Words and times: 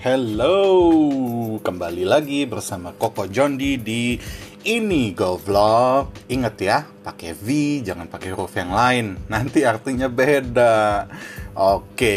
Hello, 0.00 0.80
kembali 1.60 2.08
lagi 2.08 2.48
bersama 2.48 2.96
Koko 2.96 3.28
Jondi 3.28 3.76
di 3.76 4.16
ini 4.64 5.12
Go 5.12 5.36
Vlog. 5.36 6.24
Ingat 6.24 6.56
ya, 6.56 6.88
pakai 7.04 7.36
V, 7.36 7.48
jangan 7.84 8.08
pakai 8.08 8.32
huruf 8.32 8.56
yang 8.56 8.72
lain. 8.72 9.20
Nanti 9.28 9.60
artinya 9.68 10.08
beda. 10.08 11.04
Oke, 11.52 12.16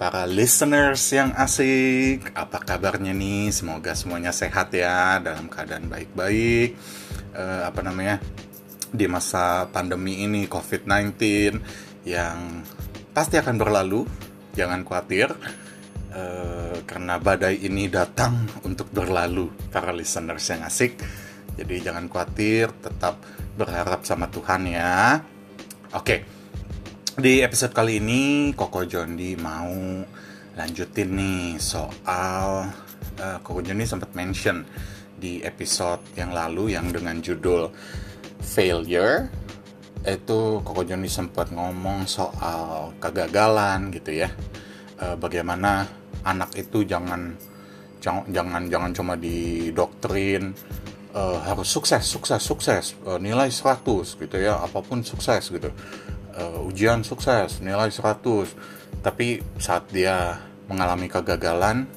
para 0.00 0.24
listeners 0.24 1.04
yang 1.12 1.36
asik, 1.36 2.32
apa 2.32 2.64
kabarnya 2.64 3.12
nih? 3.12 3.52
Semoga 3.52 3.92
semuanya 3.92 4.32
sehat 4.32 4.72
ya, 4.72 5.20
dalam 5.20 5.52
keadaan 5.52 5.92
baik-baik. 5.92 6.72
Uh, 7.36 7.68
apa 7.68 7.84
namanya? 7.84 8.16
Di 8.88 9.04
masa 9.12 9.68
pandemi 9.68 10.24
ini 10.24 10.48
COVID-19 10.48 11.20
yang 12.08 12.64
pasti 13.12 13.36
akan 13.36 13.60
berlalu, 13.60 14.08
jangan 14.56 14.80
khawatir 14.88 15.36
Eh, 16.14 16.78
karena 16.86 17.18
badai 17.18 17.58
ini 17.66 17.90
datang 17.90 18.46
untuk 18.62 18.86
berlalu 18.94 19.50
para 19.74 19.90
listeners 19.90 20.46
yang 20.46 20.62
asik. 20.62 21.02
Jadi 21.58 21.82
jangan 21.82 22.06
khawatir 22.06 22.70
tetap 22.78 23.18
berharap 23.58 24.06
sama 24.06 24.30
Tuhan 24.30 24.62
ya. 24.70 25.18
Oke 25.94 26.34
di 27.14 27.46
episode 27.46 27.70
kali 27.70 28.02
ini 28.02 28.50
Koko 28.58 28.82
Jondi 28.90 29.38
mau 29.38 30.02
lanjutin 30.58 31.14
nih 31.14 31.62
soal 31.62 32.66
uh, 33.22 33.38
Koko 33.38 33.62
Jondi 33.62 33.86
sempat 33.86 34.10
mention 34.18 34.66
di 35.14 35.38
episode 35.46 36.02
yang 36.18 36.34
lalu 36.34 36.74
yang 36.74 36.90
dengan 36.90 37.22
judul 37.22 37.70
failure. 38.42 39.30
Itu 40.02 40.58
Koko 40.66 40.82
Jondi 40.82 41.06
sempat 41.06 41.54
ngomong 41.54 42.10
soal 42.10 42.98
kegagalan 42.98 43.94
gitu 43.94 44.10
ya. 44.10 44.34
Uh, 44.98 45.14
bagaimana 45.14 45.86
anak 46.24 46.56
itu 46.56 46.82
jangan 46.84 47.36
jangan 48.04 48.68
jangan, 48.68 48.92
cuma 48.92 49.16
didoktrin 49.16 50.52
uh, 51.16 51.40
harus 51.40 51.68
sukses 51.72 52.04
sukses 52.04 52.42
sukses 52.44 52.84
uh, 53.08 53.16
nilai 53.16 53.48
100 53.48 53.80
gitu 54.20 54.36
ya 54.36 54.60
apa 54.60 54.84
pun 54.84 55.00
sukses 55.00 55.48
gitu 55.48 55.72
uh, 56.36 56.68
ujian 56.68 57.00
sukses 57.00 57.64
nilai 57.64 57.88
100 57.88 59.00
tapi 59.00 59.40
saat 59.56 59.88
dia 59.88 60.36
mengalami 60.68 61.08
kegagalan 61.08 61.88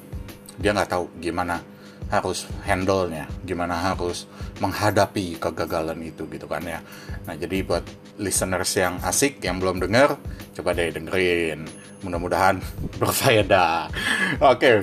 dia 0.56 0.72
nggak 0.72 0.90
tahu 0.96 1.04
gimana 1.20 1.60
harus 2.08 2.48
handle-nya, 2.64 3.28
gimana 3.44 3.76
harus 3.76 4.24
menghadapi 4.64 5.36
kegagalan 5.36 6.00
itu 6.00 6.24
gitu 6.32 6.48
kan 6.48 6.64
ya. 6.64 6.80
Nah, 7.28 7.36
jadi 7.36 7.60
buat 7.60 7.84
listeners 8.16 8.72
yang 8.80 8.96
asik 9.04 9.44
yang 9.44 9.60
belum 9.60 9.84
dengar, 9.84 10.16
coba 10.58 10.74
deh 10.74 10.90
dengerin. 10.90 11.62
Mudah-mudahan 12.02 12.58
berfaedah. 13.00 13.86
Oke. 14.42 14.58
Okay. 14.58 14.76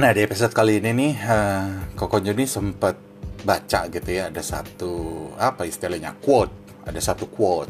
Nah, 0.00 0.16
di 0.16 0.24
episode 0.24 0.56
kali 0.56 0.80
ini 0.80 0.96
nih 0.96 1.12
uh, 1.20 1.92
Koko 1.92 2.16
Joni 2.24 2.48
sempat 2.48 2.96
baca 3.44 3.80
gitu 3.92 4.08
ya, 4.08 4.32
ada 4.32 4.40
satu 4.40 5.28
apa 5.36 5.68
istilahnya 5.68 6.16
quote, 6.16 6.80
ada 6.88 6.96
satu 6.96 7.28
quote 7.28 7.68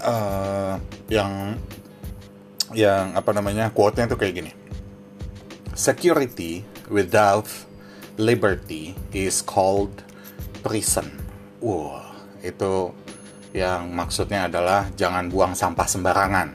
uh, 0.00 0.80
yang 1.12 1.60
yang 2.72 3.12
apa 3.12 3.36
namanya 3.36 3.68
quote-nya 3.68 4.08
tuh 4.08 4.16
kayak 4.16 4.40
gini. 4.40 4.52
Security 5.76 6.64
without 6.88 7.44
liberty 8.16 8.96
is 9.12 9.44
called 9.44 10.00
prison. 10.64 11.12
Wah, 11.60 12.08
itu 12.40 12.96
yang 13.54 13.94
maksudnya 13.94 14.50
adalah 14.50 14.90
jangan 14.98 15.30
buang 15.30 15.54
sampah 15.54 15.86
sembarangan. 15.86 16.48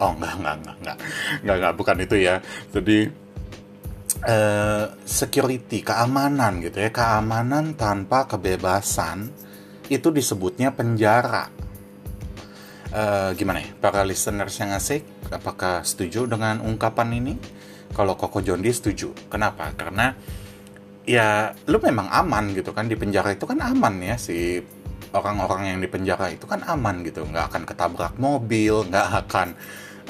Oh, 0.00 0.16
enggak, 0.16 0.34
enggak, 0.40 0.54
enggak, 0.56 0.76
enggak, 0.80 0.96
enggak, 1.44 1.56
enggak 1.60 1.74
bukan 1.76 1.96
itu 2.00 2.16
ya. 2.16 2.34
Jadi 2.72 2.98
uh, 4.24 4.84
security, 5.04 5.78
keamanan 5.84 6.64
gitu 6.64 6.80
ya, 6.80 6.88
keamanan 6.88 7.76
tanpa 7.76 8.24
kebebasan 8.24 9.28
itu 9.92 10.08
disebutnya 10.08 10.72
penjara. 10.72 11.52
Uh, 12.90 13.30
gimana 13.38 13.62
ya, 13.62 13.70
para 13.76 14.02
listeners 14.02 14.56
yang 14.56 14.72
asik, 14.72 15.04
apakah 15.30 15.84
setuju 15.84 16.24
dengan 16.26 16.58
ungkapan 16.64 17.14
ini? 17.14 17.34
kalau 17.94 18.14
Koko 18.14 18.40
Jondi 18.42 18.70
setuju. 18.70 19.10
Kenapa? 19.30 19.74
Karena 19.74 20.14
ya 21.04 21.50
lu 21.66 21.82
memang 21.82 22.06
aman 22.12 22.54
gitu 22.54 22.70
kan 22.70 22.86
di 22.86 22.94
penjara 22.94 23.34
itu 23.34 23.48
kan 23.48 23.58
aman 23.58 23.98
ya 23.98 24.14
si 24.20 24.62
orang-orang 25.14 25.74
yang 25.74 25.78
di 25.82 25.88
penjara 25.90 26.30
itu 26.30 26.46
kan 26.46 26.62
aman 26.66 27.02
gitu. 27.02 27.26
Nggak 27.26 27.54
akan 27.54 27.62
ketabrak 27.66 28.14
mobil 28.16 28.86
nggak 28.86 29.06
akan 29.26 29.48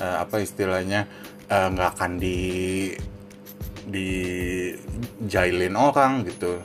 uh, 0.01 0.17
apa 0.25 0.43
istilahnya 0.43 1.09
uh, 1.49 1.69
nggak 1.73 1.89
akan 1.97 2.11
di 2.21 2.39
di 3.87 4.09
jailin 5.25 5.75
orang 5.75 6.25
gitu. 6.29 6.61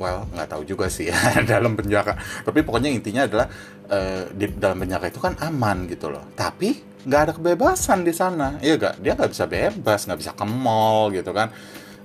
Well 0.00 0.26
nggak 0.32 0.48
tahu 0.50 0.62
juga 0.66 0.86
sih 0.88 1.10
ya 1.10 1.18
dalam 1.52 1.74
penjara. 1.74 2.16
Tapi 2.46 2.62
pokoknya 2.62 2.90
intinya 2.90 3.26
adalah 3.26 3.46
uh, 3.90 4.24
di 4.32 4.46
dalam 4.54 4.78
penjara 4.82 5.06
itu 5.10 5.20
kan 5.20 5.36
aman 5.42 5.86
gitu 5.90 6.10
loh. 6.10 6.24
Tapi 6.34 6.92
nggak 7.02 7.20
ada 7.20 7.32
kebebasan 7.34 8.06
di 8.06 8.14
sana. 8.14 8.58
Iya 8.62 8.78
gak 8.78 8.94
dia 9.02 9.12
nggak 9.18 9.30
bisa 9.34 9.44
bebas 9.50 10.00
nggak 10.06 10.20
bisa 10.22 10.32
ke 10.34 10.44
mall 10.46 11.10
gitu 11.10 11.34
kan. 11.34 11.50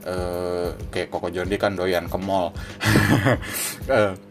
Uh, 0.07 0.71
kayak 0.87 1.11
Koko 1.11 1.27
Jondi 1.27 1.59
kan 1.59 1.75
doyan 1.75 2.07
ke 2.07 2.15
mall. 2.15 2.55
Uh, 3.91 4.15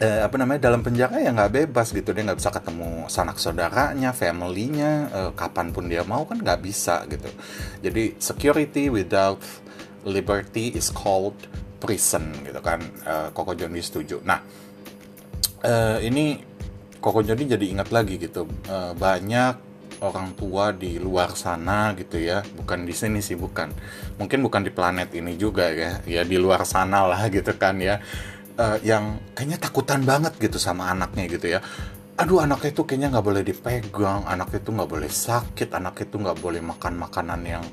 uh, 0.00 0.20
apa 0.26 0.34
namanya 0.40 0.72
dalam 0.72 0.80
penjara 0.80 1.20
ya 1.20 1.30
nggak 1.30 1.52
bebas 1.52 1.92
gitu. 1.92 2.10
Dia 2.10 2.24
nggak 2.24 2.40
bisa 2.40 2.50
ketemu 2.50 3.06
sanak 3.06 3.36
saudaranya 3.36 4.10
familynya 4.16 4.92
uh, 5.12 5.30
kapan 5.36 5.70
pun 5.70 5.86
dia 5.86 6.02
mau 6.02 6.24
kan 6.24 6.40
nggak 6.40 6.60
bisa 6.64 7.04
gitu. 7.06 7.28
Jadi 7.84 8.16
security 8.18 8.88
without 8.88 9.38
liberty 10.08 10.72
is 10.72 10.88
called 10.88 11.36
prison 11.78 12.32
gitu 12.42 12.60
kan. 12.64 12.80
Uh, 13.04 13.28
Koko 13.36 13.52
setuju. 13.54 14.24
Nah 14.24 14.40
uh, 15.62 15.98
ini 16.00 16.48
Koko 17.00 17.24
jadi 17.24 17.44
ingat 17.44 17.92
lagi 17.92 18.20
gitu. 18.20 18.44
Uh, 18.68 18.92
banyak 18.96 19.68
orang 20.00 20.32
tua 20.32 20.72
di 20.72 20.96
luar 20.96 21.36
sana 21.36 21.92
gitu 21.92 22.16
ya. 22.16 22.40
Bukan 22.56 22.88
di 22.88 22.92
sini 22.96 23.20
sih 23.20 23.36
bukan. 23.36 23.72
Mungkin 24.16 24.40
bukan 24.40 24.64
di 24.64 24.72
planet 24.72 25.12
ini 25.16 25.36
juga 25.36 25.68
ya. 25.72 26.00
Ya 26.04 26.24
di 26.24 26.36
luar 26.40 26.64
sana 26.68 27.04
lah 27.04 27.28
gitu 27.32 27.52
kan 27.56 27.76
ya 27.80 28.00
uh, 28.60 28.78
yang 28.84 29.16
kayaknya 29.32 29.56
takutan 29.56 30.04
banget 30.04 30.36
gitu 30.36 30.60
sama 30.60 30.92
anaknya 30.92 31.24
gitu 31.32 31.46
ya. 31.56 31.60
Aduh 32.20 32.44
anak 32.44 32.68
itu 32.68 32.84
kayaknya 32.84 33.16
nggak 33.16 33.26
boleh 33.26 33.40
dipegang 33.40 34.28
anak 34.28 34.60
itu 34.60 34.68
nggak 34.68 34.90
boleh 34.92 35.08
sakit 35.08 35.72
anak 35.72 36.04
itu 36.04 36.20
nggak 36.20 36.36
boleh 36.36 36.60
makan 36.60 37.00
makanan 37.00 37.40
yang 37.48 37.64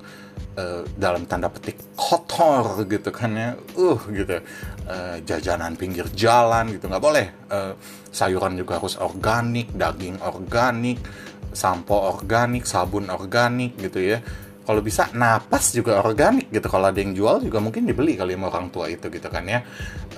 uh, 0.56 0.88
dalam 0.96 1.28
tanda 1.28 1.52
petik 1.52 1.76
kotor 2.00 2.88
gitu 2.88 3.12
kan 3.12 3.36
ya. 3.36 3.50
Uh 3.76 4.00
gitu. 4.08 4.40
Uh, 4.88 5.20
jajanan 5.28 5.76
pinggir 5.76 6.08
jalan 6.16 6.72
gitu 6.72 6.88
nggak 6.88 7.04
boleh. 7.04 7.28
Uh, 7.52 7.76
sayuran 8.16 8.56
juga 8.56 8.80
harus 8.80 8.96
organik 8.96 9.76
daging 9.76 10.24
organik 10.24 11.04
sampo 11.52 12.08
organik, 12.08 12.64
sabun 12.64 13.12
organik 13.12 13.76
gitu 13.76 14.16
ya. 14.16 14.24
Kalau 14.68 14.84
bisa 14.84 15.08
napas 15.16 15.72
juga 15.72 16.04
organik 16.04 16.52
gitu. 16.52 16.68
Kalau 16.68 16.92
ada 16.92 17.00
yang 17.00 17.16
jual 17.16 17.40
juga 17.40 17.64
mungkin 17.64 17.88
dibeli 17.88 18.20
kali 18.20 18.36
sama 18.36 18.52
orang 18.52 18.68
tua 18.68 18.92
itu 18.92 19.08
gitu 19.08 19.32
kan 19.32 19.48
ya. 19.48 19.64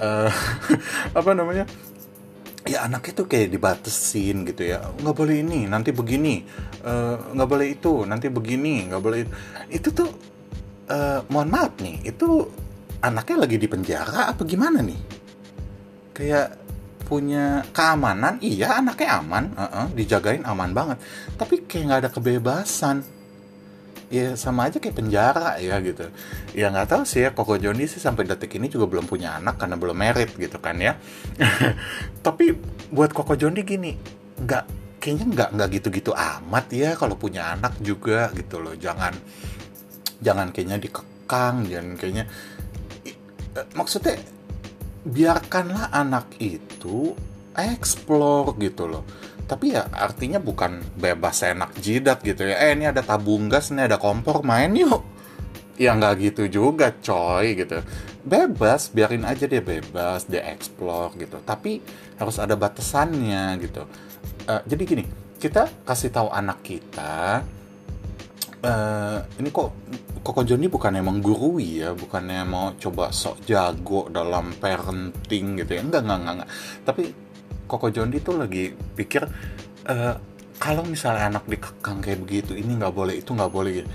Uh, 0.01 0.33
apa 1.21 1.31
namanya? 1.37 1.69
ya 2.67 2.85
anak 2.85 3.13
itu 3.13 3.29
kayak 3.29 3.53
dibatesin 3.53 4.41
gitu 4.49 4.73
ya. 4.73 4.81
Nggak 4.97 5.15
boleh 5.15 5.35
ini 5.45 5.69
nanti 5.69 5.93
begini. 5.93 6.41
Uh, 6.81 7.37
nggak 7.37 7.49
boleh 7.49 7.67
itu 7.77 7.93
nanti 8.09 8.27
begini 8.33 8.89
nggak 8.89 9.03
boleh 9.05 9.19
itu, 9.21 9.31
itu 9.69 9.89
tuh 9.93 10.09
uh, 10.89 11.21
mohon 11.29 11.49
maaf 11.53 11.77
nih 11.77 12.09
itu 12.09 12.49
anaknya 13.05 13.37
lagi 13.45 13.57
di 13.61 13.67
penjara 13.69 14.33
apa 14.33 14.41
gimana 14.49 14.81
nih? 14.81 14.99
Kayak 16.17 16.57
punya 17.05 17.61
keamanan? 17.69 18.41
Iya 18.41 18.81
anaknya 18.81 19.21
aman. 19.21 19.45
Uh 19.53 19.61
-uh, 19.61 19.85
dijagain 19.93 20.41
aman 20.41 20.73
banget. 20.73 20.97
Tapi 21.37 21.69
kayak 21.69 21.83
nggak 21.85 21.99
ada 22.01 22.09
kebebasan 22.09 23.18
ya 24.09 24.33
sama 24.33 24.67
aja 24.67 24.81
kayak 24.81 24.97
penjara 24.97 25.61
ya 25.61 25.77
gitu. 25.85 26.09
Ya 26.57 26.73
nggak 26.73 26.89
tahu 26.89 27.03
sih 27.05 27.25
ya 27.25 27.29
Koko 27.31 27.55
Joni 27.61 27.85
sih 27.85 28.01
sampai 28.01 28.25
detik 28.25 28.57
ini 28.57 28.67
juga 28.67 28.89
belum 28.89 29.05
punya 29.05 29.37
anak 29.37 29.61
karena 29.61 29.77
belum 29.77 29.93
merit 29.95 30.33
gitu 30.35 30.57
kan 30.57 30.81
ya. 30.81 30.97
Tapi 32.25 32.57
buat 32.89 33.13
Koko 33.13 33.37
Joni 33.37 33.61
gini 33.61 33.93
nggak 34.41 34.65
kayaknya 34.99 35.25
nggak 35.29 35.49
nggak 35.55 35.69
gitu-gitu 35.79 36.11
amat 36.11 36.65
ya 36.73 36.97
kalau 36.97 37.15
punya 37.15 37.53
anak 37.53 37.77
juga 37.79 38.33
gitu 38.33 38.57
loh. 38.57 38.73
Jangan 38.73 39.13
jangan 40.19 40.51
kayaknya 40.51 40.77
dikekang 40.81 41.69
jangan 41.69 41.95
kayaknya 41.95 42.25
eh, 43.05 43.67
maksudnya 43.77 44.19
biarkanlah 45.05 45.95
anak 45.95 46.27
itu 46.43 47.15
explore 47.55 48.57
gitu 48.59 48.89
loh 48.89 49.03
tapi 49.49 49.73
ya 49.73 49.89
artinya 49.89 50.37
bukan 50.37 50.77
bebas 50.93 51.41
enak 51.41 51.73
jidat 51.81 52.21
gitu 52.21 52.45
ya. 52.45 52.61
Eh 52.61 52.77
ini 52.77 52.85
ada 52.85 53.01
tabung 53.01 53.49
gas 53.49 53.73
ini 53.73 53.89
ada 53.89 53.97
kompor 53.97 54.45
main 54.45 54.69
yuk. 54.77 55.01
Ya 55.81 55.97
nggak 55.97 56.13
gitu 56.21 56.43
juga 56.45 56.93
coy 56.93 57.57
gitu. 57.57 57.81
Bebas 58.21 58.93
biarin 58.93 59.25
aja 59.25 59.49
dia 59.49 59.63
bebas 59.65 60.29
dia 60.29 60.45
explore 60.53 61.17
gitu. 61.17 61.41
Tapi 61.41 61.81
harus 62.21 62.37
ada 62.37 62.53
batasannya 62.53 63.57
gitu. 63.65 63.89
Uh, 64.45 64.61
jadi 64.69 64.83
gini 64.85 65.03
kita 65.41 65.65
kasih 65.81 66.13
tahu 66.13 66.29
anak 66.29 66.61
kita 66.61 67.41
uh, 68.63 69.19
ini 69.39 69.49
kok 69.49 69.69
Koko 70.19 70.43
Joni 70.43 70.67
bukannya 70.67 70.99
menggurui 70.99 71.79
ya, 71.79 71.95
bukannya 71.95 72.43
mau 72.43 72.75
coba 72.75 73.09
sok 73.09 73.47
jago 73.47 74.11
dalam 74.11 74.51
parenting 74.59 75.63
gitu 75.63 75.79
ya, 75.79 75.81
enggak 75.81 76.03
enggak 76.03 76.19
enggak, 76.19 76.33
enggak. 76.35 76.49
tapi 76.83 77.03
Koko 77.69 77.93
Joni 77.93 78.17
tuh 78.17 78.41
lagi 78.41 78.73
pikir 78.73 79.29
uh, 79.85 80.15
kalau 80.59 80.83
misalnya 80.83 81.31
anak 81.31 81.47
dikekang 81.47 82.03
kayak 82.03 82.19
begitu, 82.19 82.51
ini 82.51 82.75
nggak 82.75 82.91
boleh, 82.91 83.15
itu 83.15 83.31
nggak 83.31 83.53
boleh, 83.53 83.71
gitu. 83.79 83.89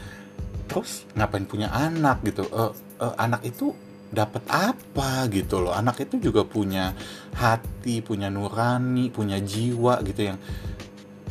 terus 0.64 1.04
ngapain 1.12 1.44
punya 1.44 1.68
anak 1.68 2.24
gitu, 2.24 2.48
uh, 2.48 2.72
uh, 3.04 3.14
anak 3.20 3.44
itu 3.44 3.76
dapat 4.08 4.48
apa 4.48 5.28
gitu 5.28 5.60
loh, 5.60 5.76
anak 5.76 6.08
itu 6.08 6.16
juga 6.16 6.48
punya 6.48 6.96
hati, 7.36 8.00
punya 8.00 8.32
nurani, 8.32 9.12
punya 9.12 9.36
jiwa 9.44 10.00
gitu 10.08 10.32
yang 10.32 10.38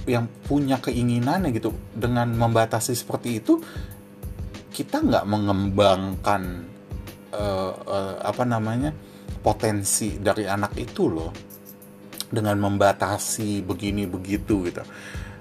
yang 0.06 0.26
punya 0.46 0.78
keinginan 0.78 1.50
gitu. 1.50 1.74
Dengan 1.96 2.30
membatasi 2.36 2.94
seperti 2.94 3.42
itu 3.42 3.58
kita 4.70 5.02
nggak 5.02 5.26
mengembangkan 5.26 6.42
uh, 7.34 7.74
uh, 7.74 8.16
apa 8.22 8.44
namanya 8.46 8.94
potensi 9.42 10.22
dari 10.22 10.46
anak 10.46 10.78
itu 10.78 11.10
loh 11.10 11.53
dengan 12.34 12.58
membatasi 12.58 13.62
begini 13.62 14.10
begitu 14.10 14.66
gitu. 14.66 14.82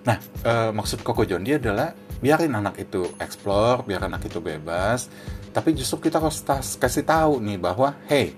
Nah 0.04 0.20
uh, 0.44 0.70
maksud 0.76 1.00
Koko 1.00 1.24
Jondi 1.24 1.56
adalah 1.56 1.96
biarin 2.20 2.52
anak 2.52 2.78
itu 2.78 3.08
explore, 3.18 3.82
biar 3.88 4.04
anak 4.06 4.28
itu 4.28 4.38
bebas, 4.38 5.08
tapi 5.50 5.72
justru 5.72 6.06
kita 6.06 6.20
harus 6.20 6.44
kasih 6.76 7.02
tahu 7.02 7.40
nih 7.40 7.56
bahwa 7.58 7.96
hey 8.06 8.36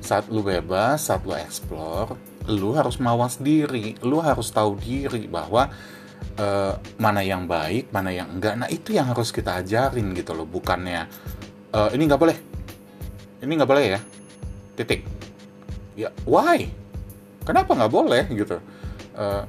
saat 0.00 0.26
lu 0.32 0.40
bebas, 0.40 1.06
saat 1.06 1.22
lu 1.22 1.36
explore, 1.36 2.16
lu 2.48 2.72
harus 2.72 2.96
mawas 2.96 3.36
diri, 3.36 3.94
lu 4.00 4.18
harus 4.18 4.48
tahu 4.50 4.74
diri 4.80 5.28
bahwa 5.28 5.68
uh, 6.40 6.74
mana 6.96 7.20
yang 7.20 7.44
baik, 7.44 7.92
mana 7.92 8.10
yang 8.10 8.32
enggak. 8.32 8.56
Nah 8.56 8.66
itu 8.72 8.96
yang 8.96 9.12
harus 9.12 9.30
kita 9.30 9.60
ajarin 9.60 10.16
gitu 10.16 10.32
loh, 10.32 10.48
bukannya 10.48 11.06
uh, 11.76 11.92
ini 11.92 12.08
nggak 12.08 12.20
boleh, 12.20 12.36
ini 13.44 13.52
nggak 13.54 13.70
boleh 13.70 13.84
ya, 13.94 14.00
titik. 14.74 15.04
Ya 15.94 16.08
why? 16.24 16.66
Kenapa 17.44 17.72
nggak 17.72 17.92
boleh 17.92 18.24
gitu? 18.32 18.60
Uh, 19.16 19.44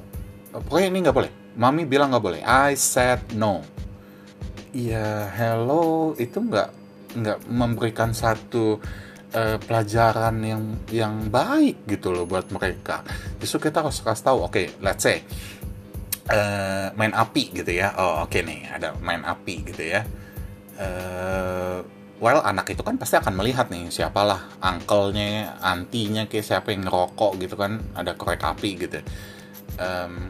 pokoknya 0.52 0.88
ini 0.92 1.00
nggak 1.04 1.18
boleh. 1.18 1.32
Mami 1.60 1.84
bilang 1.84 2.16
nggak 2.16 2.24
boleh. 2.24 2.42
I 2.44 2.76
said 2.80 3.36
no. 3.36 3.62
Ya 4.72 5.28
hello 5.36 6.16
itu 6.16 6.40
nggak 6.40 6.70
nggak 7.12 7.40
memberikan 7.52 8.16
satu 8.16 8.80
uh, 9.36 9.58
pelajaran 9.60 10.40
yang 10.44 10.64
yang 10.88 11.16
baik 11.28 11.84
gitu 11.88 12.16
loh 12.16 12.24
buat 12.24 12.48
mereka. 12.56 13.04
Justru 13.40 13.68
kita 13.68 13.84
harus 13.84 14.00
kasih 14.00 14.24
tahu, 14.24 14.38
oke, 14.48 14.56
okay, 14.56 14.72
let's 14.80 15.04
say 15.04 15.20
uh, 16.32 16.96
main 16.96 17.12
api 17.12 17.52
gitu 17.52 17.72
ya. 17.72 17.92
Oh 18.00 18.24
oke 18.24 18.32
okay 18.32 18.42
nih, 18.48 18.72
ada 18.72 18.96
main 19.04 19.24
api 19.28 19.56
gitu 19.68 19.84
ya. 19.84 20.08
Uh, 20.80 21.84
well 22.22 22.40
anak 22.46 22.70
itu 22.72 22.86
kan 22.86 23.02
pasti 23.02 23.18
akan 23.18 23.34
melihat 23.34 23.68
nih 23.74 23.90
siapalah 23.90 24.62
angkelnya, 24.62 25.58
antinya 25.58 26.30
kayak 26.30 26.46
siapa 26.46 26.70
yang 26.70 26.86
ngerokok 26.86 27.42
gitu 27.42 27.58
kan, 27.58 27.82
ada 27.98 28.14
korek 28.14 28.46
api 28.46 28.70
gitu. 28.78 29.02
Um, 29.82 30.30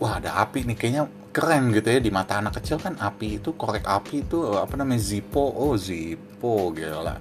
wah 0.00 0.16
ada 0.16 0.40
api 0.40 0.64
nih 0.64 0.76
kayaknya 0.80 1.04
keren 1.36 1.68
gitu 1.76 1.92
ya 1.92 2.00
di 2.00 2.08
mata 2.08 2.40
anak 2.40 2.56
kecil 2.56 2.80
kan 2.80 2.96
api 2.96 3.36
itu 3.36 3.52
korek 3.52 3.84
api 3.84 4.24
itu 4.24 4.56
apa 4.56 4.72
namanya 4.80 5.04
Zippo 5.04 5.44
oh 5.52 5.76
Zippo 5.76 6.72
gila. 6.72 7.20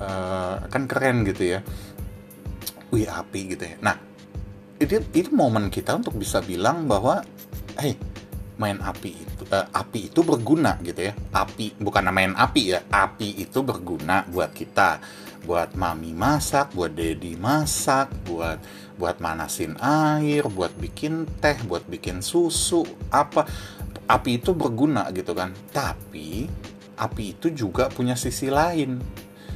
Uh, 0.00 0.64
kan 0.72 0.88
keren 0.88 1.28
gitu 1.28 1.54
ya. 1.56 1.60
Wih 2.88 3.04
api 3.04 3.40
gitu 3.52 3.64
ya. 3.68 3.76
Nah 3.84 4.00
itu 4.80 4.96
itu 5.12 5.28
momen 5.36 5.68
kita 5.68 6.00
untuk 6.00 6.16
bisa 6.16 6.40
bilang 6.40 6.88
bahwa 6.88 7.20
hey 7.76 7.92
main 8.60 8.76
api 8.76 9.10
itu 9.16 9.42
uh, 9.48 9.66
api 9.72 10.12
itu 10.12 10.20
berguna 10.20 10.76
gitu 10.84 11.08
ya 11.08 11.16
api 11.32 11.80
bukan 11.80 12.12
main 12.12 12.36
api 12.36 12.76
ya 12.76 12.84
api 12.92 13.40
itu 13.40 13.64
berguna 13.64 14.28
buat 14.28 14.52
kita 14.52 15.00
buat 15.48 15.72
mami 15.72 16.12
masak 16.12 16.76
buat 16.76 16.92
daddy 16.92 17.40
masak 17.40 18.12
buat 18.28 18.60
buat 19.00 19.16
manasin 19.16 19.80
air, 19.80 20.44
buat 20.52 20.76
bikin 20.76 21.24
teh, 21.40 21.56
buat 21.64 21.88
bikin 21.88 22.20
susu, 22.20 22.84
apa 23.08 23.48
api 24.04 24.36
itu 24.36 24.52
berguna 24.52 25.08
gitu 25.16 25.32
kan. 25.32 25.56
Tapi 25.72 26.44
api 27.00 27.24
itu 27.32 27.48
juga 27.56 27.88
punya 27.88 28.12
sisi 28.12 28.52
lain. 28.52 29.00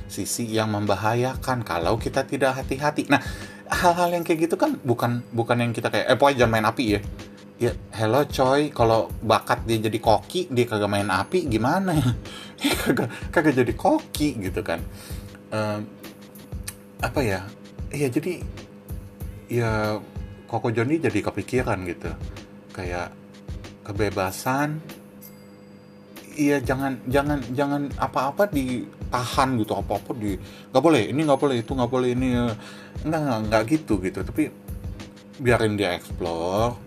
Sisi 0.09 0.49
yang 0.49 0.73
membahayakan 0.73 1.61
kalau 1.61 2.01
kita 2.01 2.25
tidak 2.25 2.65
hati-hati. 2.65 3.05
Nah, 3.13 3.21
hal-hal 3.69 4.17
yang 4.17 4.25
kayak 4.25 4.49
gitu 4.49 4.57
kan 4.57 4.81
bukan 4.81 5.21
bukan 5.35 5.61
yang 5.61 5.73
kita 5.77 5.93
kayak 5.93 6.07
eh 6.09 6.17
pokoknya 6.17 6.49
jangan 6.49 6.53
main 6.57 6.67
api 6.73 6.85
ya. 6.97 7.01
Ya, 7.55 7.71
hello 7.95 8.27
coy, 8.27 8.75
kalau 8.75 9.07
bakat 9.23 9.63
dia 9.63 9.79
jadi 9.79 10.03
koki, 10.03 10.51
dia 10.51 10.67
kagak 10.67 10.91
main 10.91 11.07
api 11.07 11.47
gimana 11.47 11.95
ya? 12.03 12.11
kagak 12.83 13.09
kagak 13.31 13.55
jadi 13.63 13.73
koki 13.79 14.35
gitu 14.43 14.59
kan. 14.67 14.83
Um, 15.55 15.87
apa 16.99 17.23
ya? 17.23 17.47
Iya 17.95 18.11
jadi 18.11 18.43
ya 19.47 20.03
Koko 20.51 20.75
Joni 20.75 20.99
jadi 20.99 21.21
kepikiran 21.23 21.87
gitu 21.87 22.11
kayak 22.75 23.15
kebebasan 23.87 24.83
iya 26.35 26.59
jangan 26.59 26.99
jangan 27.07 27.39
jangan 27.55 27.87
apa-apa 28.03 28.51
ditahan 28.51 29.55
gitu 29.63 29.79
apa-apa 29.79 30.11
di 30.19 30.35
nggak 30.75 30.83
boleh 30.83 31.03
ini 31.07 31.21
nggak 31.23 31.41
boleh 31.41 31.57
itu 31.63 31.71
nggak 31.71 31.91
boleh 31.93 32.11
ini 32.19 32.27
nggak 33.07 33.21
nggak 33.23 33.41
nggak 33.47 33.63
gitu 33.71 34.03
gitu 34.03 34.27
tapi 34.27 34.51
biarin 35.39 35.79
dia 35.79 35.95
explore 35.95 36.84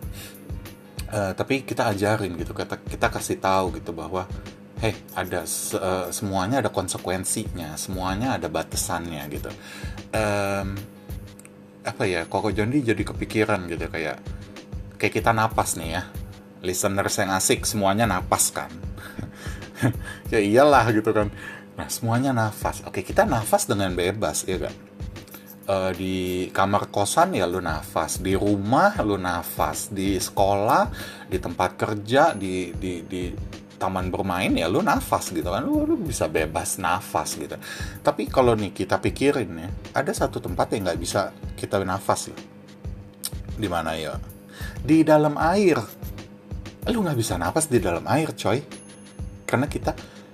uh, 1.12 1.32
tapi 1.36 1.64
kita 1.64 1.92
ajarin 1.92 2.36
gitu 2.36 2.52
kita 2.52 2.80
kita 2.84 3.08
kasih 3.12 3.38
tahu 3.40 3.76
gitu 3.80 3.92
bahwa 3.96 4.28
heh 4.78 4.94
ada 5.18 5.42
uh, 5.44 6.08
semuanya 6.14 6.62
ada 6.62 6.70
konsekuensinya 6.70 7.74
semuanya 7.80 8.38
ada 8.38 8.48
batasannya 8.48 9.24
gitu. 9.34 9.50
Um, 10.14 10.78
apa 11.88 12.04
ya 12.04 12.28
Koko 12.28 12.52
Jondi 12.52 12.84
jadi 12.84 13.00
kepikiran 13.00 13.64
gitu 13.72 13.88
kayak 13.88 14.20
kayak 15.00 15.14
kita 15.14 15.32
napas 15.32 15.80
nih 15.80 16.00
ya 16.00 16.04
listeners 16.62 17.16
yang 17.22 17.32
asik 17.36 17.64
semuanya 17.64 18.06
napas 18.10 18.52
kan. 18.54 18.72
Ya 20.34 20.42
iyalah 20.42 20.90
gitu 20.90 21.14
kan. 21.14 21.30
Nah 21.78 21.86
semuanya 21.86 22.34
nafas 22.34 22.82
oke 22.82 23.06
kita 23.06 23.30
nafas 23.30 23.70
dengan 23.70 23.94
bebas 23.94 24.42
ya 24.50 24.58
kan 24.58 24.87
uh, 25.68 25.92
di 25.94 26.48
kamar 26.50 26.90
kosan 26.90 27.36
ya 27.36 27.46
lu 27.46 27.60
nafas. 27.60 28.24
Di 28.24 28.34
rumah 28.34 28.96
lu 29.04 29.20
nafas. 29.20 29.92
Di 29.92 30.18
sekolah 30.18 30.90
di 31.28 31.38
tempat 31.38 31.76
kerja 31.76 32.32
di 32.34 32.72
di 32.74 33.04
di 33.04 33.24
taman 33.78 34.10
bermain 34.10 34.50
ya 34.58 34.66
lu 34.72 34.82
nafas 34.82 35.30
gitu 35.30 35.46
kan. 35.52 35.62
Lu, 35.62 35.86
lu 35.86 36.00
bisa 36.00 36.26
bebas 36.32 36.80
nafas 36.82 37.38
gitu. 37.38 37.60
Tapi 38.02 38.26
kalau 38.32 38.56
nih 38.56 38.74
kita 38.74 38.98
pikirin 38.98 39.52
ya 39.60 39.70
ada 39.94 40.12
satu 40.16 40.42
tempat 40.42 40.74
yang 40.74 40.90
nggak 40.90 41.00
bisa 41.00 41.36
kita 41.54 41.84
nafas 41.84 42.32
ya. 42.32 42.38
Di 43.58 43.68
mana 43.68 43.94
ya? 44.00 44.16
Di 44.82 45.04
dalam 45.04 45.36
air. 45.38 45.78
Lu 46.88 47.04
nggak 47.04 47.20
bisa 47.20 47.36
nafas 47.36 47.68
di 47.68 47.84
dalam 47.84 48.08
air 48.08 48.32
coy. 48.34 48.64
Karena 49.48 49.68
kita 49.68 49.92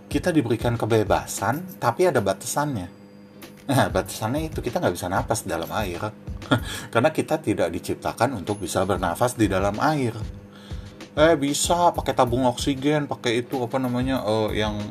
kita 0.10 0.30
diberikan 0.30 0.78
kebebasan 0.78 1.82
tapi 1.82 2.06
ada 2.06 2.22
batasannya 2.22 3.03
nah 3.64 3.88
batasannya 3.88 4.52
itu 4.52 4.60
kita 4.60 4.84
nggak 4.84 4.96
bisa 4.96 5.08
nafas 5.08 5.48
dalam 5.48 5.70
air. 5.72 6.02
Karena 6.94 7.10
kita 7.10 7.40
tidak 7.40 7.72
diciptakan 7.72 8.36
untuk 8.44 8.60
bisa 8.60 8.84
bernafas 8.84 9.40
di 9.40 9.48
dalam 9.48 9.76
air. 9.80 10.16
Eh 11.14 11.36
bisa 11.38 11.94
pakai 11.94 12.14
tabung 12.18 12.50
oksigen 12.50 13.06
pakai 13.06 13.46
itu 13.46 13.62
apa 13.62 13.78
namanya 13.78 14.26
uh, 14.26 14.50
yang 14.50 14.82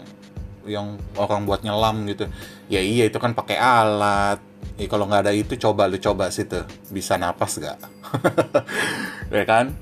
yang 0.63 0.95
orang 1.19 1.45
buat 1.45 1.67
nyelam 1.67 2.07
gitu. 2.07 2.31
Ya 2.71 2.81
iya 2.81 3.11
itu 3.11 3.19
kan 3.19 3.35
pakai 3.35 3.59
alat. 3.59 4.39
Ya 4.79 4.87
kalau 4.89 5.11
nggak 5.11 5.29
ada 5.29 5.33
itu 5.35 5.59
coba 5.59 5.91
lu 5.91 5.99
coba 5.99 6.33
situ 6.33 6.65
bisa 6.89 7.21
napas 7.21 7.61
gak 7.61 7.77
ya 9.35 9.45
kan? 9.45 9.75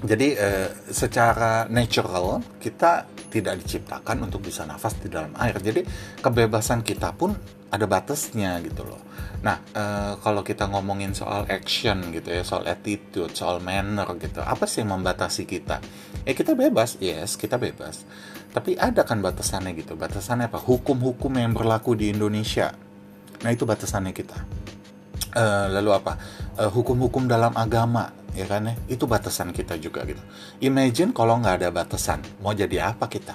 Jadi 0.00 0.32
uh, 0.32 0.68
secara 0.88 1.68
natural 1.68 2.40
kita 2.56 3.04
tidak 3.30 3.60
diciptakan 3.62 4.26
untuk 4.26 4.42
bisa 4.48 4.64
nafas 4.64 4.96
di 4.96 5.12
dalam 5.12 5.30
air. 5.36 5.60
Jadi 5.60 5.84
kebebasan 6.24 6.80
kita 6.80 7.12
pun 7.12 7.36
ada 7.70 7.86
batasnya 7.86 8.58
gitu 8.66 8.84
loh 8.84 9.10
Nah, 9.40 9.56
e, 9.72 9.84
kalau 10.20 10.44
kita 10.44 10.68
ngomongin 10.68 11.16
soal 11.16 11.48
action 11.48 12.12
gitu 12.12 12.28
ya, 12.28 12.44
soal 12.44 12.68
attitude, 12.68 13.32
soal 13.32 13.56
manner 13.64 14.04
gitu, 14.20 14.44
apa 14.44 14.68
sih 14.68 14.84
yang 14.84 15.00
membatasi 15.00 15.48
kita? 15.48 15.80
Ya 16.28 16.32
kita 16.36 16.52
bebas, 16.52 17.00
yes, 17.00 17.40
kita 17.40 17.56
bebas. 17.56 18.04
Tapi 18.52 18.76
ada 18.76 19.06
kan 19.08 19.24
batasannya 19.24 19.72
gitu. 19.80 19.96
Batasannya 19.96 20.52
apa? 20.52 20.60
Hukum-hukum 20.60 21.32
yang 21.40 21.56
berlaku 21.56 21.96
di 21.96 22.12
Indonesia. 22.12 22.76
Nah, 23.40 23.48
itu 23.48 23.64
batasannya 23.64 24.12
kita. 24.12 24.36
E, 25.32 25.44
lalu 25.72 25.90
apa? 25.96 26.20
eh, 26.60 26.68
hukum-hukum 26.68 27.24
dalam 27.24 27.56
agama, 27.56 28.12
ya 28.36 28.44
kan 28.44 28.68
ya? 28.68 28.74
Itu 28.92 29.08
batasan 29.08 29.56
kita 29.56 29.80
juga 29.80 30.04
gitu. 30.04 30.20
Imagine 30.60 31.16
kalau 31.16 31.40
nggak 31.40 31.64
ada 31.64 31.68
batasan, 31.72 32.20
mau 32.44 32.52
jadi 32.52 32.92
apa 32.92 33.08
kita? 33.08 33.32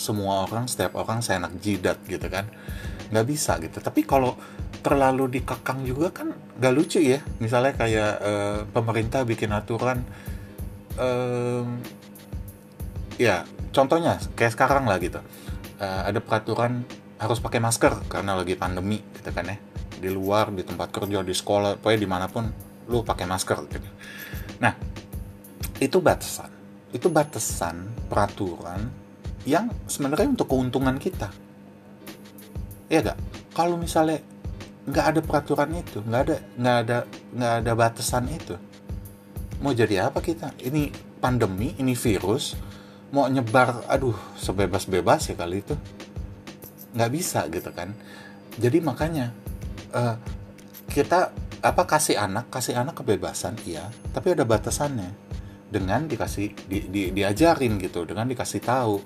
Semua 0.00 0.48
orang, 0.48 0.64
setiap 0.64 0.96
orang 0.96 1.20
saya 1.20 1.44
enak 1.44 1.60
jidat 1.60 2.00
gitu 2.08 2.24
kan. 2.32 2.48
Nggak 3.12 3.26
bisa 3.28 3.60
gitu. 3.60 3.84
Tapi 3.84 4.08
kalau 4.08 4.40
terlalu 4.80 5.40
dikekang 5.40 5.84
juga 5.84 6.08
kan 6.08 6.32
gak 6.56 6.72
lucu 6.72 7.04
ya. 7.04 7.20
Misalnya 7.36 7.76
kayak 7.76 8.12
uh, 8.24 8.58
pemerintah 8.72 9.28
bikin 9.28 9.52
aturan 9.52 10.00
um, 10.96 11.84
ya 13.20 13.44
contohnya 13.76 14.16
kayak 14.32 14.56
sekarang 14.56 14.88
lah 14.88 14.96
gitu. 14.96 15.20
Uh, 15.80 16.08
ada 16.08 16.20
peraturan 16.20 16.84
harus 17.20 17.36
pakai 17.36 17.60
masker 17.60 18.08
karena 18.08 18.32
lagi 18.32 18.56
pandemi 18.56 19.04
gitu 19.20 19.30
kan 19.36 19.52
ya. 19.52 19.56
Di 20.00 20.08
luar 20.08 20.48
di 20.48 20.64
tempat 20.64 20.88
kerja 20.88 21.20
di 21.20 21.36
sekolah 21.36 21.76
pokoknya 21.76 22.00
di 22.00 22.08
mana 22.08 22.26
pun 22.32 22.48
lu 22.88 23.04
pakai 23.04 23.28
masker 23.28 23.58
gitu. 23.68 23.88
Nah 24.64 24.72
itu 25.76 26.00
batasan. 26.00 26.48
Itu 26.90 27.12
batasan 27.12 28.08
peraturan 28.08 28.99
yang 29.48 29.72
sebenarnya 29.88 30.36
untuk 30.36 30.50
keuntungan 30.50 30.96
kita. 31.00 31.32
Ya 32.90 33.00
gak 33.00 33.18
kalau 33.54 33.78
misalnya 33.78 34.20
nggak 34.90 35.06
ada 35.06 35.20
peraturan 35.22 35.70
itu 35.76 36.02
nggak 36.02 36.22
ada 36.26 36.36
nggak 36.56 36.76
ada 36.82 36.98
nggak 37.36 37.54
ada 37.62 37.72
batasan 37.76 38.26
itu 38.32 38.56
mau 39.60 39.76
jadi 39.76 40.08
apa 40.08 40.24
kita? 40.24 40.56
Ini 40.56 40.90
pandemi 41.20 41.76
ini 41.76 41.92
virus 41.92 42.56
mau 43.12 43.28
nyebar 43.28 43.84
aduh 43.86 44.16
sebebas-bebas 44.40 45.30
ya 45.30 45.34
kali 45.36 45.60
itu. 45.60 45.76
Nggak 46.96 47.10
bisa 47.12 47.46
gitu 47.52 47.70
kan. 47.70 47.92
Jadi 48.56 48.80
makanya 48.82 49.30
uh, 49.94 50.16
kita 50.90 51.30
apa 51.60 51.82
kasih 51.84 52.16
anak 52.16 52.48
kasih 52.48 52.80
anak 52.80 52.96
kebebasan 52.98 53.54
iya. 53.68 53.92
Tapi 54.10 54.32
ada 54.32 54.48
batasannya 54.48 55.29
dengan 55.70 56.04
dikasih 56.10 56.66
di, 56.66 56.78
di, 56.90 57.02
diajarin 57.14 57.78
gitu 57.78 58.02
dengan 58.04 58.26
dikasih 58.26 58.60
tahu. 58.60 59.00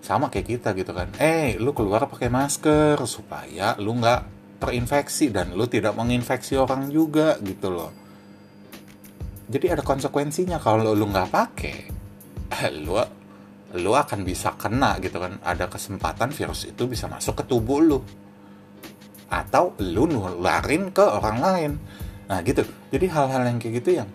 Sama 0.00 0.32
kayak 0.32 0.48
kita 0.48 0.72
gitu 0.72 0.96
kan 0.96 1.12
eh 1.20 1.60
lu 1.60 1.76
keluar 1.76 2.08
pakai 2.08 2.32
masker 2.32 2.96
supaya 3.04 3.76
lu 3.76 4.00
nggak 4.00 4.20
terinfeksi 4.58 5.28
dan 5.30 5.52
lu 5.52 5.68
tidak 5.68 5.92
menginfeksi 5.94 6.56
orang 6.56 6.88
juga 6.88 7.36
gitu 7.44 7.68
loh. 7.68 7.92
Jadi 9.48 9.66
ada 9.68 9.84
konsekuensinya 9.84 10.56
kalau 10.60 10.96
lu 10.96 11.06
nggak 11.08 11.28
pakai 11.28 11.78
lu 12.84 12.96
lu 13.76 13.92
akan 13.92 14.24
bisa 14.24 14.56
kena 14.56 14.96
gitu 15.04 15.20
kan. 15.20 15.36
Ada 15.44 15.68
kesempatan 15.68 16.32
virus 16.32 16.64
itu 16.64 16.88
bisa 16.88 17.04
masuk 17.04 17.44
ke 17.44 17.44
tubuh 17.44 17.80
lu. 17.84 18.00
Atau 19.28 19.76
lu 19.84 20.08
nularin 20.08 20.88
ke 20.88 21.04
orang 21.04 21.36
lain. 21.40 21.72
Nah 22.28 22.40
gitu. 22.40 22.64
Jadi 22.88 23.06
hal-hal 23.12 23.44
yang 23.44 23.60
kayak 23.60 23.74
gitu 23.84 23.90
yang 24.00 24.08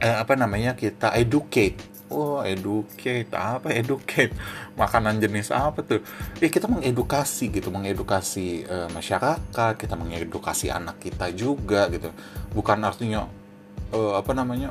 eh, 0.00 0.16
apa 0.16 0.34
namanya 0.36 0.76
kita 0.76 1.12
educate. 1.16 1.76
Oh 2.06 2.38
educate. 2.46 3.26
Apa 3.34 3.74
educate? 3.74 4.30
Makanan 4.80 5.18
jenis 5.18 5.50
apa 5.50 5.82
tuh? 5.82 6.00
Ya 6.38 6.46
kita 6.46 6.70
mengedukasi 6.70 7.50
gitu 7.50 7.74
mengedukasi 7.74 8.62
uh, 8.68 8.86
masyarakat 8.94 9.74
kita 9.74 9.94
mengedukasi 9.98 10.70
anak 10.70 11.02
kita 11.02 11.34
juga 11.34 11.90
gitu. 11.90 12.14
Bukan 12.54 12.78
artinya 12.86 13.26
uh, 13.90 14.14
apa 14.18 14.32
namanya 14.36 14.70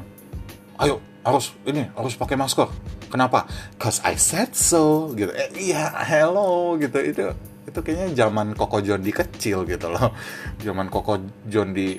ayo 0.79 0.99
harus 1.25 1.51
ini 1.67 1.89
harus 1.91 2.15
pakai 2.15 2.39
masker. 2.39 2.69
Kenapa? 3.11 3.49
Cause 3.81 3.99
I 4.05 4.15
said 4.15 4.55
so 4.55 5.11
gitu. 5.17 5.33
Eh, 5.35 5.73
iya 5.73 5.91
hello 6.07 6.79
gitu. 6.79 7.01
Itu 7.01 7.25
itu 7.65 7.79
kayaknya 7.81 8.25
zaman 8.25 8.53
Koko 8.53 8.79
John 8.79 9.01
di 9.01 9.11
kecil 9.11 9.65
gitu 9.65 9.89
loh. 9.89 10.13
Zaman 10.65 10.87
Koko 10.87 11.17
John 11.49 11.73
di 11.73 11.97